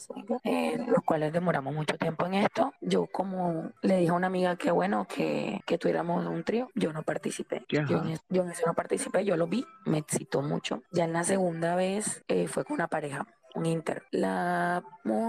eh, 0.44 0.78
los 0.87 1.04
cuales 1.04 1.32
demoramos 1.32 1.75
mucho 1.75 1.97
tiempo 1.99 2.26
en 2.26 2.35
esto. 2.35 2.73
Yo 2.80 3.06
como 3.06 3.71
le 3.82 3.99
dije 3.99 4.11
a 4.11 4.14
una 4.14 4.28
amiga 4.28 4.56
que 4.56 4.71
bueno, 4.71 5.06
que, 5.06 5.61
que 5.66 5.78
tuviéramos 5.78 6.25
un 6.26 6.44
trío, 6.44 6.71
yo 6.75 6.92
no 6.92 7.02
participé. 7.02 7.64
Yo 7.68 7.80
en, 7.80 8.18
yo 8.28 8.42
en 8.42 8.50
eso 8.50 8.66
no 8.66 8.75
participé, 8.75 9.25
yo 9.25 9.37
lo 9.37 9.47
vi, 9.47 9.64
me 9.85 9.99
excitó 9.99 10.42
mucho. 10.42 10.82
Ya 10.90 11.04
en 11.04 11.12
la 11.12 11.25
segunda 11.25 11.41
vez 11.50 12.25
eh, 12.28 12.49
fue 12.49 12.64
con 12.64 12.75
una 12.75 12.88
pareja. 12.88 13.26
Un 13.54 13.66
inter. 13.66 14.04
La, 14.12 14.82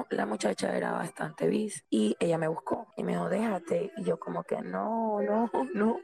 la 0.10 0.26
muchacha 0.26 0.76
era 0.78 0.94
bastante 0.94 1.48
bis 1.48 1.84
y 1.90 2.16
ella 2.20 2.38
me 2.38 2.48
buscó 2.48 2.88
y 2.96 3.04
me 3.04 3.14
dijo, 3.14 3.28
déjate. 3.28 3.92
Y 3.98 4.04
yo 4.04 4.18
como 4.18 4.44
que 4.44 4.62
no, 4.62 5.22
no, 5.22 5.52
no. 5.74 6.00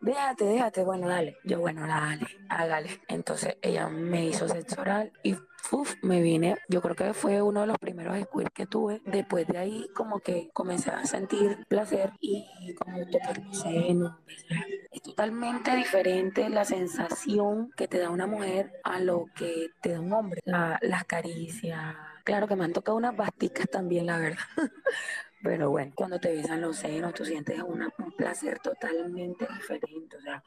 Déjate, 0.00 0.44
déjate, 0.44 0.82
bueno, 0.82 1.08
dale. 1.08 1.36
Yo, 1.44 1.60
bueno, 1.60 1.86
dale, 1.86 2.26
hágale. 2.48 3.00
Entonces 3.06 3.56
ella 3.62 3.88
me 3.88 4.24
hizo 4.26 4.48
sexo 4.48 4.80
oral 4.80 5.12
y 5.22 5.36
uf, 5.72 5.94
me 6.02 6.20
vine. 6.20 6.56
Yo 6.68 6.80
creo 6.82 6.94
que 6.96 7.14
fue 7.14 7.42
uno 7.42 7.60
de 7.62 7.66
los 7.66 7.78
primeros 7.78 8.18
squirts 8.20 8.52
que 8.54 8.66
tuve. 8.66 9.00
Después 9.04 9.46
de 9.46 9.58
ahí, 9.58 9.86
como 9.94 10.20
que 10.20 10.50
comencé 10.52 10.90
a 10.90 11.04
sentir 11.06 11.64
placer 11.68 12.12
y 12.20 12.74
como 12.74 13.04
tocar 13.06 13.42
senos. 13.52 14.12
besar. 14.26 14.66
Es 14.90 15.02
totalmente 15.02 15.74
diferente 15.76 16.48
la 16.50 16.64
sensación 16.64 17.70
que 17.76 17.88
te 17.88 17.98
da 17.98 18.10
una 18.10 18.26
mujer 18.26 18.72
a 18.82 19.00
lo 19.00 19.26
que 19.34 19.68
te 19.80 19.92
da 19.92 20.00
un 20.00 20.12
hombre. 20.12 20.40
La- 20.44 20.78
las 20.82 21.04
caricias. 21.04 21.94
Claro 22.24 22.46
que 22.46 22.56
me 22.56 22.64
han 22.64 22.72
tocado 22.72 22.96
unas 22.96 23.16
basticas 23.16 23.66
también, 23.70 24.06
la 24.06 24.18
verdad. 24.18 24.38
Pero 25.42 25.70
bueno, 25.70 25.92
cuando 25.96 26.20
te 26.20 26.32
besan 26.34 26.60
los 26.60 26.76
senos, 26.76 27.14
tú 27.14 27.24
sientes 27.24 27.60
una- 27.62 27.92
un 27.98 28.12
placer 28.12 28.60
totalmente 28.60 29.46
diferente. 29.52 30.16
O 30.16 30.20
sea, 30.20 30.42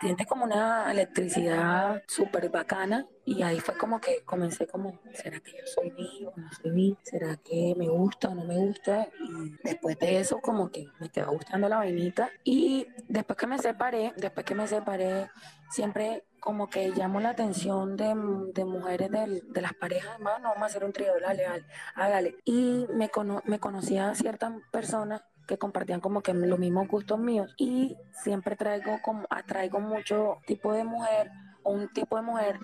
sientes 0.00 0.26
como 0.26 0.44
una 0.44 0.90
electricidad 0.90 2.02
súper 2.06 2.48
bacana. 2.48 3.06
Y 3.26 3.42
ahí 3.42 3.60
fue 3.60 3.76
como 3.76 4.00
que 4.00 4.22
comencé 4.24 4.66
como, 4.66 4.98
¿será 5.12 5.40
que 5.40 5.52
yo 5.52 5.66
soy 5.66 5.90
bi 5.90 6.24
o 6.24 6.32
no 6.36 6.50
soy 6.52 6.70
bi? 6.70 6.96
¿Será 7.02 7.36
que 7.36 7.74
me 7.76 7.88
gusta 7.88 8.28
o 8.30 8.34
no 8.34 8.44
me 8.44 8.56
gusta? 8.56 9.08
Y 9.20 9.56
después 9.62 9.98
de 9.98 10.20
eso 10.20 10.40
como 10.40 10.70
que 10.70 10.86
me 10.98 11.10
quedó 11.10 11.32
gustando 11.32 11.68
la 11.68 11.76
vainita. 11.76 12.30
Y 12.42 12.86
después 13.08 13.36
que 13.38 13.46
me 13.46 13.58
separé, 13.58 14.14
después 14.16 14.46
que 14.46 14.54
me 14.54 14.66
separé, 14.66 15.28
siempre 15.70 16.24
como 16.40 16.68
que 16.68 16.88
llamo 16.90 17.20
la 17.20 17.30
atención 17.30 17.96
de, 17.96 18.14
de 18.54 18.64
mujeres 18.64 19.10
del- 19.10 19.42
de 19.52 19.60
las 19.60 19.74
parejas, 19.74 20.14
hermano, 20.14 20.48
vamos 20.50 20.62
a 20.62 20.66
hacer 20.66 20.84
un 20.84 20.92
trío, 20.92 21.12
dale, 21.20 21.42
dale, 21.44 21.64
hágale. 21.94 22.36
Y 22.44 22.86
me, 22.94 23.08
cono 23.10 23.42
me 23.44 23.58
conocía 23.60 24.08
a 24.10 24.14
ciertas 24.14 24.52
personas 24.72 25.22
que 25.46 25.58
compartían 25.58 26.00
como 26.00 26.22
que 26.22 26.32
los 26.32 26.58
mismos 26.58 26.86
gustos 26.88 27.18
míos 27.18 27.52
y 27.58 27.96
siempre 28.12 28.56
traigo 28.56 28.98
como 29.02 29.26
atraigo 29.30 29.80
mucho 29.80 30.38
tipo 30.46 30.72
de 30.72 30.84
mujer 30.84 31.30
un 31.62 31.88
tipo 31.92 32.16
de 32.16 32.22
mujer. 32.22 32.58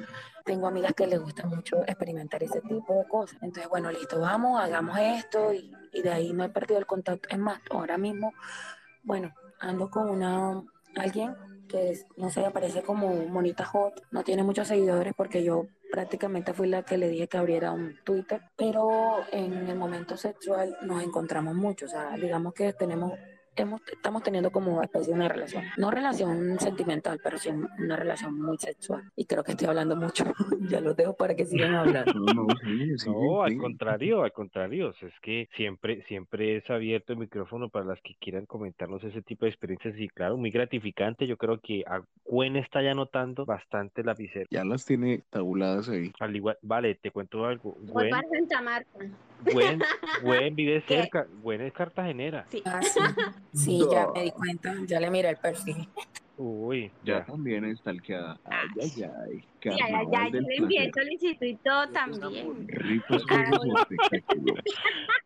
Tengo 0.45 0.69
amigas 0.69 0.95
que 0.95 1.07
les 1.07 1.21
gusta 1.21 1.45
mucho 1.47 1.83
experimentar 1.83 2.43
ese 2.43 2.61
tipo 2.63 2.95
de 2.95 3.07
cosas. 3.09 3.37
Entonces 3.43 3.69
bueno 3.69 3.91
listo 3.91 4.19
vamos 4.21 4.59
hagamos 4.61 4.97
esto 4.99 5.53
y, 5.53 5.71
y 5.93 6.01
de 6.01 6.11
ahí 6.11 6.33
no 6.33 6.45
he 6.45 6.49
perdido 6.49 6.79
el 6.79 6.87
contacto. 6.87 7.29
Es 7.29 7.39
más 7.39 7.61
ahora 7.71 7.99
mismo 7.99 8.33
bueno 9.03 9.35
ando 9.61 9.91
con 9.91 10.09
una 10.09 10.63
alguien 10.97 11.37
que 11.67 11.99
no 12.17 12.31
sé, 12.31 12.45
aparece 12.45 12.83
como 12.83 13.09
monita 13.27 13.65
hot, 13.65 14.03
no 14.11 14.23
tiene 14.25 14.43
muchos 14.43 14.69
seguidores 14.69 15.15
porque 15.17 15.43
yo 15.45 15.67
prácticamente 15.91 16.53
fui 16.53 16.69
la 16.69 16.83
que 16.83 16.99
le 16.99 17.09
dije 17.09 17.29
que 17.29 17.39
abriera 17.39 17.73
un 17.73 17.97
Twitter, 18.05 18.43
pero 18.57 19.19
en 19.33 19.69
el 19.69 19.77
momento 19.77 20.17
sexual 20.17 20.77
nos 20.83 21.03
encontramos 21.03 21.55
mucho, 21.55 21.87
o 21.87 21.89
sea, 21.89 22.17
digamos 22.17 22.55
que 22.55 22.73
tenemos 22.73 23.13
hemos, 23.57 23.81
estamos 23.91 24.23
teniendo 24.23 24.51
como 24.51 24.83
especie 24.83 25.09
de 25.09 25.15
una 25.15 25.29
relación, 25.29 25.65
no 25.77 25.91
relación 25.91 26.59
sentimental, 26.61 27.19
pero 27.23 27.39
sí 27.39 27.51
una 27.51 27.97
relación 27.97 28.41
muy 28.41 28.59
sexual. 28.59 29.03
Y 29.17 29.25
creo 29.25 29.43
que 29.43 29.53
estoy 29.53 29.69
hablando 29.69 29.97
mucho, 29.97 30.25
ya 30.71 30.81
los 30.81 30.97
dejo 30.97 31.15
para 31.17 31.35
que 31.35 31.47
sigan 31.47 31.75
hablando. 31.75 32.13
No, 32.13 32.45
no, 32.45 32.47
sí, 32.63 32.99
sí, 32.99 33.11
No, 33.11 33.43
al 33.43 33.57
contrario, 33.57 34.23
al 34.23 34.33
contrario, 34.33 34.91
o 34.91 34.93
sea, 34.95 35.09
es 35.09 35.15
que 35.21 35.49
siempre, 35.57 36.03
siempre 36.09 36.57
es 36.57 36.69
abierto 36.71 37.13
el 37.13 37.19
micrófono 37.19 37.69
para 37.69 37.85
las 37.85 38.01
que 38.03 38.15
quieran 38.21 38.47
comentarnos 38.47 39.03
ese 39.05 39.23
tipo 39.23 39.45
de 39.45 39.51
experiencias 39.51 39.95
y 39.99 40.09
claro, 40.09 40.37
muy 40.37 40.51
gratificante. 40.51 41.27
Yo 41.27 41.37
creo 41.37 41.61
que 41.61 41.83
a 41.87 42.03
Gwen 42.25 42.57
está 42.57 42.83
ya 42.83 42.95
notando 42.95 43.45
bastante 43.45 44.03
la 44.05 44.15
visera. 44.15 44.47
Ya 44.51 44.65
las 44.65 44.85
tiene 44.85 45.23
tabuladas 45.31 45.89
ahí. 45.89 46.13
Al 46.21 46.35
igual, 46.37 46.59
vale, 46.63 46.95
te 46.95 47.11
cuento 47.11 47.45
algo. 47.45 47.77
Gwen, 47.81 48.11
para 48.11 48.29
Santa 48.29 48.63
Marta. 48.63 48.99
Gwen, 49.53 49.81
Gwen 50.23 50.55
vive 50.55 50.83
¿Qué? 50.87 51.03
cerca, 51.03 51.27
Gwen 51.43 51.61
es 51.61 51.73
cartagenera. 51.73 52.47
Sí. 52.49 52.63
Ah, 52.65 52.81
sí, 52.83 53.01
sí, 53.57 53.81
ya 53.91 54.07
me 54.15 54.23
di 54.25 54.31
cuenta, 54.31 54.75
ya 54.87 55.01
le 55.01 55.11
miré 55.11 55.31
el 55.31 55.37
perfil. 55.37 55.89
Uy, 56.39 56.91
Ya 57.03 57.21
ya. 57.21 57.25
también 57.25 57.65
está 57.65 57.91
el 57.91 58.03
que 58.03 58.15
Ay, 58.15 58.37
ay, 58.83 59.03
ay. 59.03 59.45
Sí, 59.63 59.71
ay, 59.83 60.07
ay, 60.15 60.33
yo 60.33 60.41
le 60.41 60.57
envié 60.57 60.91
solicitud 60.95 61.47
y 61.47 61.57
todo 61.57 61.89
también. 61.89 62.69
Ricos. 62.69 63.25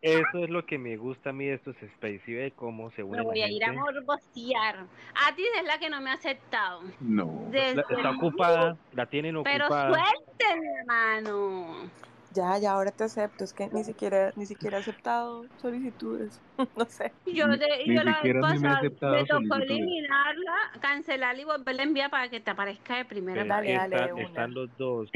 Eso 0.01 0.43
es 0.43 0.49
lo 0.49 0.65
que 0.65 0.77
me 0.77 0.95
gusta 0.97 1.31
a 1.31 1.33
mí 1.33 1.45
de 1.47 1.55
estos 1.55 1.75
space 1.83 2.21
y 2.27 2.33
ve 2.33 2.53
cómo 2.55 2.89
se 2.91 3.03
Me 3.03 3.09
une 3.09 3.17
la 3.17 3.23
voy 3.23 3.41
a 3.41 3.49
ir 3.51 3.63
a 3.63 3.73
morbosear. 3.73 4.85
Atis 5.27 5.45
es 5.59 5.65
la 5.67 5.77
que 5.79 5.89
no 5.89 5.99
me 6.01 6.11
ha 6.11 6.13
aceptado. 6.13 6.81
No. 7.01 7.47
Desde 7.51 7.75
La- 7.75 7.81
está 7.89 8.11
ocupada, 8.11 8.77
la 8.93 9.05
tienen 9.05 9.43
Pero 9.43 9.65
ocupada. 9.65 9.93
suélteme, 9.93 10.67
hermano. 10.79 11.89
Ya, 12.33 12.57
ya, 12.57 12.71
ahora 12.71 12.91
te 12.91 13.03
acepto. 13.03 13.43
Es 13.43 13.53
que 13.53 13.67
ni 13.73 13.83
siquiera, 13.83 14.31
ni 14.35 14.45
siquiera 14.45 14.77
he 14.77 14.79
aceptado 14.81 15.43
solicitudes. 15.57 16.39
no 16.77 16.85
sé. 16.85 17.11
Yo, 17.25 17.47
Ni- 17.47 17.57
de, 17.57 17.67
ni 17.87 17.95
yo 17.95 18.03
la 18.03 18.19
vez 18.23 18.35
pasada 18.39 18.81
me 18.81 19.25
tocó 19.25 19.55
eliminarla, 19.55 20.53
cancelarla 20.79 21.41
y 21.41 21.45
volverla 21.45 21.81
a 21.81 21.85
enviar 21.85 22.09
para 22.09 22.29
que 22.29 22.39
te 22.39 22.51
aparezca 22.51 22.97
de 22.97 23.05
primera. 23.05 23.43
Dale, 23.43 23.73
dale, 23.73 23.95
están, 23.95 24.13
una. 24.13 24.23
están 24.23 24.53
los 24.53 24.77
dos. 24.77 25.09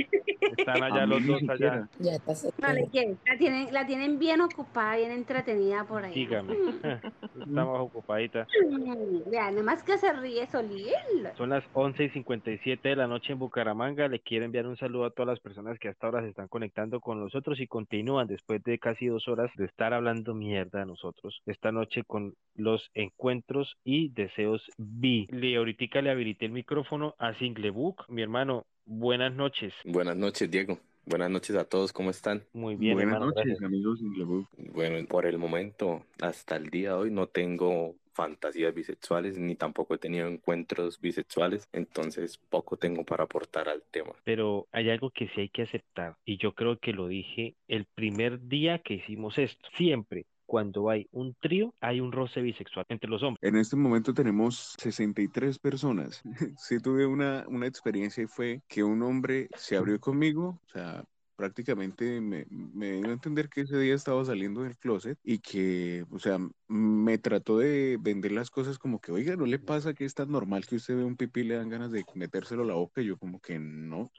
Están 0.57 0.83
allá 0.83 1.05
los 1.05 1.21
ni 1.21 1.27
dos 1.27 1.41
allá. 1.43 1.51
siquiera. 1.53 1.89
Ya 1.99 2.11
está. 2.15 2.33
Vale, 2.59 2.89
¿qué? 2.91 3.15
La 3.25 3.37
tienen, 3.37 3.73
la 3.73 3.85
tienen 3.85 4.19
bien 4.19 4.41
ocupada, 4.41 4.97
bien 4.97 5.11
entretenida 5.11 5.83
por 5.85 6.03
ahí. 6.03 6.13
Dígame. 6.13 6.53
Estamos 7.39 7.79
ocupaditas. 7.79 8.47
Mm, 8.69 9.29
Vea, 9.29 9.51
nada 9.51 9.63
más 9.63 9.83
que 9.83 9.97
se 9.97 10.11
ríe 10.13 10.47
Soliel. 10.47 11.29
Son 11.37 11.49
las 11.49 11.63
11 11.73 12.03
y 12.03 12.09
57 12.09 12.89
de 12.89 12.95
la 12.95 13.07
noche 13.07 13.33
en 13.33 13.39
Bucaramanga. 13.39 14.07
Le 14.07 14.19
quiero 14.19 14.45
enviar 14.45 14.67
un 14.67 14.77
saludo 14.77 15.05
a 15.05 15.09
todas 15.11 15.27
las 15.27 15.39
personas 15.39 15.79
que 15.79 15.89
hasta 15.89 16.07
ahora 16.07 16.21
se 16.21 16.29
están 16.29 16.47
conectando 16.47 16.99
con 17.05 17.19
nosotros 17.19 17.59
y 17.59 17.67
continúan 17.67 18.25
después 18.25 18.63
de 18.63 18.79
casi 18.79 19.05
dos 19.05 19.27
horas 19.27 19.51
de 19.57 19.65
estar 19.65 19.93
hablando 19.93 20.33
mierda 20.33 20.81
a 20.81 20.85
nosotros. 20.85 21.39
Esta 21.45 21.71
noche 21.71 22.01
con 22.03 22.33
los 22.55 22.89
encuentros 22.95 23.77
y 23.83 24.09
deseos 24.09 24.63
B. 24.77 25.27
Le 25.29 25.55
ahorita 25.55 26.01
le 26.01 26.09
habilité 26.09 26.47
el 26.47 26.51
micrófono 26.51 27.13
a 27.19 27.35
Singlebook. 27.35 28.09
Mi 28.09 28.23
hermano, 28.23 28.65
buenas 28.87 29.31
noches. 29.31 29.71
Buenas 29.85 30.17
noches, 30.17 30.49
Diego. 30.49 30.79
Buenas 31.05 31.29
noches 31.29 31.55
a 31.55 31.65
todos, 31.65 31.93
¿cómo 31.93 32.09
están? 32.09 32.41
Muy 32.53 32.75
bien, 32.75 32.95
Buenas 32.95 33.13
hermano. 33.13 33.27
noches, 33.27 33.59
gracias. 33.59 33.63
amigos 33.63 33.99
de. 34.01 34.71
Bueno, 34.73 35.07
por 35.07 35.27
el 35.27 35.37
momento, 35.37 36.03
hasta 36.19 36.55
el 36.55 36.71
día 36.71 36.89
de 36.89 36.95
hoy, 36.95 37.11
no 37.11 37.27
tengo 37.27 37.93
fantasías 38.15 38.73
bisexuales 38.73 39.37
ni 39.37 39.55
tampoco 39.55 39.93
he 39.93 39.97
tenido 39.97 40.27
encuentros 40.27 40.99
bisexuales, 40.99 41.67
entonces 41.73 42.37
poco 42.49 42.77
tengo 42.77 43.03
para 43.03 43.25
aportar 43.25 43.69
al 43.69 43.83
tema. 43.91 44.13
Pero 44.23 44.67
hay 44.71 44.89
algo 44.89 45.11
que 45.11 45.27
sí 45.29 45.41
hay 45.41 45.49
que 45.49 45.63
aceptar, 45.63 46.15
y 46.25 46.37
yo 46.37 46.53
creo 46.53 46.79
que 46.79 46.93
lo 46.93 47.07
dije 47.07 47.55
el 47.67 47.85
primer 47.85 48.47
día 48.47 48.79
que 48.79 48.95
hicimos 48.95 49.37
esto. 49.37 49.69
Siempre, 49.77 50.25
cuando 50.45 50.89
hay 50.89 51.07
un 51.11 51.35
trío, 51.35 51.73
hay 51.81 51.99
un 51.99 52.11
roce 52.11 52.41
bisexual 52.41 52.85
entre 52.89 53.09
los 53.09 53.21
hombres. 53.23 53.43
En 53.43 53.57
este 53.57 53.75
momento 53.75 54.13
tenemos 54.13 54.75
63 54.77 55.59
personas. 55.59 56.21
Sí 56.57 56.79
tuve 56.79 57.05
una, 57.05 57.45
una 57.47 57.67
experiencia 57.67 58.23
y 58.23 58.27
fue 58.27 58.61
que 58.67 58.83
un 58.83 59.01
hombre 59.03 59.49
se 59.55 59.75
abrió 59.75 59.99
conmigo, 59.99 60.61
o 60.65 60.69
sea, 60.69 61.03
prácticamente 61.35 62.21
me, 62.21 62.45
me 62.49 62.93
dio 62.93 63.09
a 63.09 63.13
entender 63.13 63.49
que 63.49 63.61
ese 63.61 63.77
día 63.79 63.95
estaba 63.95 64.23
saliendo 64.25 64.63
del 64.63 64.77
closet 64.77 65.19
y 65.23 65.39
que, 65.39 66.05
o 66.11 66.19
sea, 66.19 66.37
me 66.67 67.17
trató 67.17 67.57
de 67.59 67.97
vender 67.99 68.31
las 68.31 68.49
cosas 68.49 68.77
como 68.79 68.99
que, 68.99 69.11
oiga, 69.11 69.35
¿no 69.35 69.45
le 69.45 69.59
pasa 69.59 69.93
que 69.93 70.05
es 70.05 70.13
tan 70.15 70.31
normal 70.31 70.65
que 70.65 70.75
usted 70.77 70.95
ve 70.95 71.03
un 71.03 71.17
pipí 71.17 71.41
y 71.41 71.43
le 71.45 71.55
dan 71.55 71.69
ganas 71.69 71.91
de 71.91 72.03
metérselo 72.15 72.63
a 72.63 72.65
la 72.65 72.73
boca? 72.75 73.01
Y 73.01 73.07
yo 73.07 73.17
como 73.17 73.39
que 73.39 73.59
no. 73.59 74.11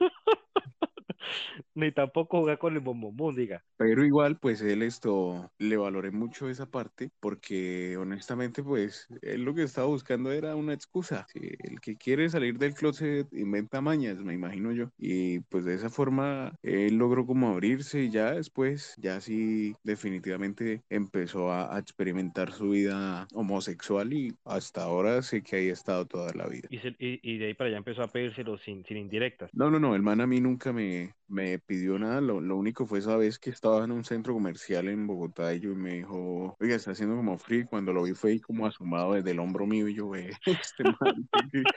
Ni 1.75 1.91
tampoco 1.91 2.39
jugar 2.39 2.57
con 2.59 2.73
el 2.73 2.79
bombombón, 2.81 3.35
diga. 3.35 3.63
Pero 3.77 4.03
igual, 4.03 4.39
pues 4.39 4.61
él 4.61 4.81
esto, 4.81 5.51
le 5.59 5.77
valoré 5.77 6.09
mucho 6.09 6.49
esa 6.49 6.65
parte 6.65 7.11
porque 7.19 7.95
honestamente, 7.97 8.63
pues 8.63 9.07
él 9.21 9.43
lo 9.43 9.53
que 9.53 9.61
estaba 9.63 9.85
buscando 9.87 10.31
era 10.31 10.55
una 10.55 10.73
excusa. 10.73 11.27
Sí, 11.31 11.41
el 11.59 11.79
que 11.79 11.95
quiere 11.95 12.27
salir 12.29 12.57
del 12.57 12.73
closet 12.73 13.27
inventa 13.33 13.79
mañas, 13.81 14.17
me 14.17 14.33
imagino 14.33 14.71
yo. 14.71 14.89
Y 14.97 15.41
pues 15.41 15.63
de 15.65 15.75
esa 15.75 15.91
forma 15.91 16.55
él 16.63 16.95
logró 16.97 17.27
como 17.27 17.49
abrirse 17.49 18.01
y 18.03 18.09
ya 18.09 18.31
después, 18.31 18.95
ya 18.97 19.21
sí, 19.21 19.75
definitivamente 19.83 20.81
empezó 20.89 21.51
a, 21.51 21.75
a 21.75 21.79
experimentar 21.79 22.51
su 22.53 22.69
vida 22.69 23.27
homosexual 23.35 24.11
y 24.11 24.35
hasta 24.43 24.83
ahora 24.83 25.21
sé 25.21 25.43
que 25.43 25.55
ahí 25.57 25.69
ha 25.69 25.73
estado 25.73 26.07
toda 26.07 26.33
la 26.33 26.47
vida. 26.47 26.67
Y, 26.69 26.79
se- 26.79 26.95
y- 26.99 27.19
y 27.23 27.37
de 27.39 27.47
ahí 27.47 27.53
para 27.53 27.67
allá 27.69 27.77
empezó 27.77 28.03
a 28.03 28.11
pedírselo 28.11 28.57
sin, 28.57 28.83
sin 28.85 28.97
indirectas. 28.97 29.51
No, 29.53 29.71
no, 29.71 29.79
no, 29.79 29.95
el 29.95 30.01
man 30.03 30.21
a 30.21 30.27
mí 30.27 30.39
nunca 30.41 30.71
me, 30.73 31.06
me 31.27 31.59
pidió 31.59 31.97
nada, 31.99 32.21
lo, 32.21 32.41
lo 32.41 32.57
único 32.57 32.85
fue 32.85 32.99
esa 32.99 33.15
vez 33.17 33.39
que 33.39 33.49
estaba 33.49 33.83
en 33.83 33.91
un 33.91 34.03
centro 34.05 34.33
comercial 34.33 34.87
en 34.87 35.07
Bogotá 35.07 35.53
y 35.53 35.59
yo 35.59 35.75
me 35.75 35.95
dijo, 35.95 36.55
oiga, 36.59 36.75
está 36.75 36.91
haciendo 36.91 37.15
como 37.15 37.37
y 37.49 37.63
cuando 37.65 37.93
lo 37.93 38.03
vi 38.03 38.13
fue 38.13 38.39
como 38.41 38.65
asomado 38.65 39.13
desde 39.13 39.31
el 39.31 39.39
hombro 39.39 39.65
mío 39.67 39.87
y 39.87 39.95
yo, 39.95 40.09
ve, 40.09 40.31
este 40.45 40.83
man, 40.83 41.29
¿qué- 41.51 41.67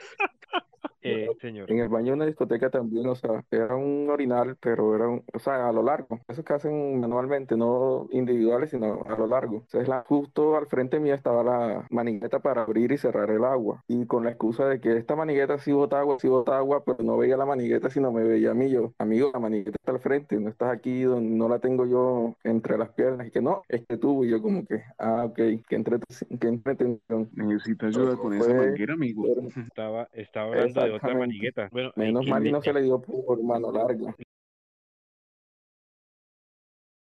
Eh, 1.01 1.27
señor. 1.39 1.71
En 1.71 1.79
el 1.79 1.89
baño 1.89 2.07
de 2.07 2.13
una 2.13 2.25
discoteca 2.25 2.69
también, 2.69 3.07
o 3.07 3.15
sea, 3.15 3.43
era 3.51 3.75
un 3.75 4.07
orinal, 4.09 4.55
pero 4.59 4.95
era 4.95 5.07
un, 5.07 5.23
o 5.33 5.39
sea, 5.39 5.67
a 5.67 5.71
lo 5.71 5.83
largo. 5.83 6.19
Eso 6.27 6.43
que 6.43 6.53
hacen 6.53 6.99
manualmente, 6.99 7.55
no 7.57 8.07
individuales, 8.11 8.69
sino 8.71 9.01
a 9.07 9.17
lo 9.17 9.27
largo. 9.27 9.55
Entonces, 9.57 9.87
la, 9.87 10.03
justo 10.07 10.55
al 10.57 10.67
frente 10.67 10.99
mío 10.99 11.13
estaba 11.15 11.43
la 11.43 11.87
manigueta 11.89 12.39
para 12.39 12.63
abrir 12.63 12.91
y 12.91 12.97
cerrar 12.97 13.29
el 13.31 13.43
agua. 13.43 13.83
Y 13.87 14.05
con 14.05 14.23
la 14.23 14.31
excusa 14.31 14.67
de 14.67 14.79
que 14.79 14.95
esta 14.97 15.15
manigueta 15.15 15.57
sí 15.57 15.71
bota 15.71 15.99
agua, 15.99 16.17
sí 16.19 16.27
bota 16.27 16.57
agua, 16.57 16.83
pero 16.85 17.03
no 17.03 17.17
veía 17.17 17.37
la 17.37 17.45
manigueta, 17.45 17.89
sino 17.89 18.11
me 18.11 18.23
veía 18.23 18.51
a 18.51 18.53
mí. 18.53 18.69
Yo, 18.69 18.93
amigo, 18.97 19.31
la 19.33 19.39
manigueta 19.39 19.77
está 19.79 19.91
al 19.91 19.99
frente, 19.99 20.39
no 20.39 20.49
estás 20.49 20.71
aquí, 20.71 21.01
donde 21.03 21.35
no 21.35 21.49
la 21.49 21.59
tengo 21.59 21.85
yo 21.85 22.35
entre 22.43 22.77
las 22.77 22.89
piernas. 22.89 23.27
Y 23.27 23.31
que 23.31 23.41
no, 23.41 23.63
este 23.69 23.97
tubo. 23.97 24.23
Y 24.25 24.29
yo, 24.29 24.41
como 24.41 24.65
que, 24.65 24.81
ah, 24.97 25.25
ok, 25.25 25.35
que 25.67 25.75
entretención. 25.75 26.39
Que 26.39 26.47
entretención. 26.47 27.29
Necesito 27.33 27.87
ayuda 27.87 28.15
con 28.17 28.33
esa 28.33 28.45
Fue- 28.45 28.53
manguera, 28.67 28.93
amigo. 28.93 29.25
Estaba, 29.71 30.07
estaba 30.13 30.47
hablando 30.47 30.81
de 30.81 30.90
otra 30.95 31.09
Exactamente. 31.09 31.27
manigueta. 31.27 31.69
Bueno, 31.71 31.91
hay 31.95 32.07
Menos 32.07 32.25
que 32.25 32.31
mal 32.31 32.51
no 32.51 32.61
se 32.61 32.73
le 32.73 32.81
dio 32.81 33.01
por 33.01 33.43
mano 33.43 33.71
larga. 33.71 34.15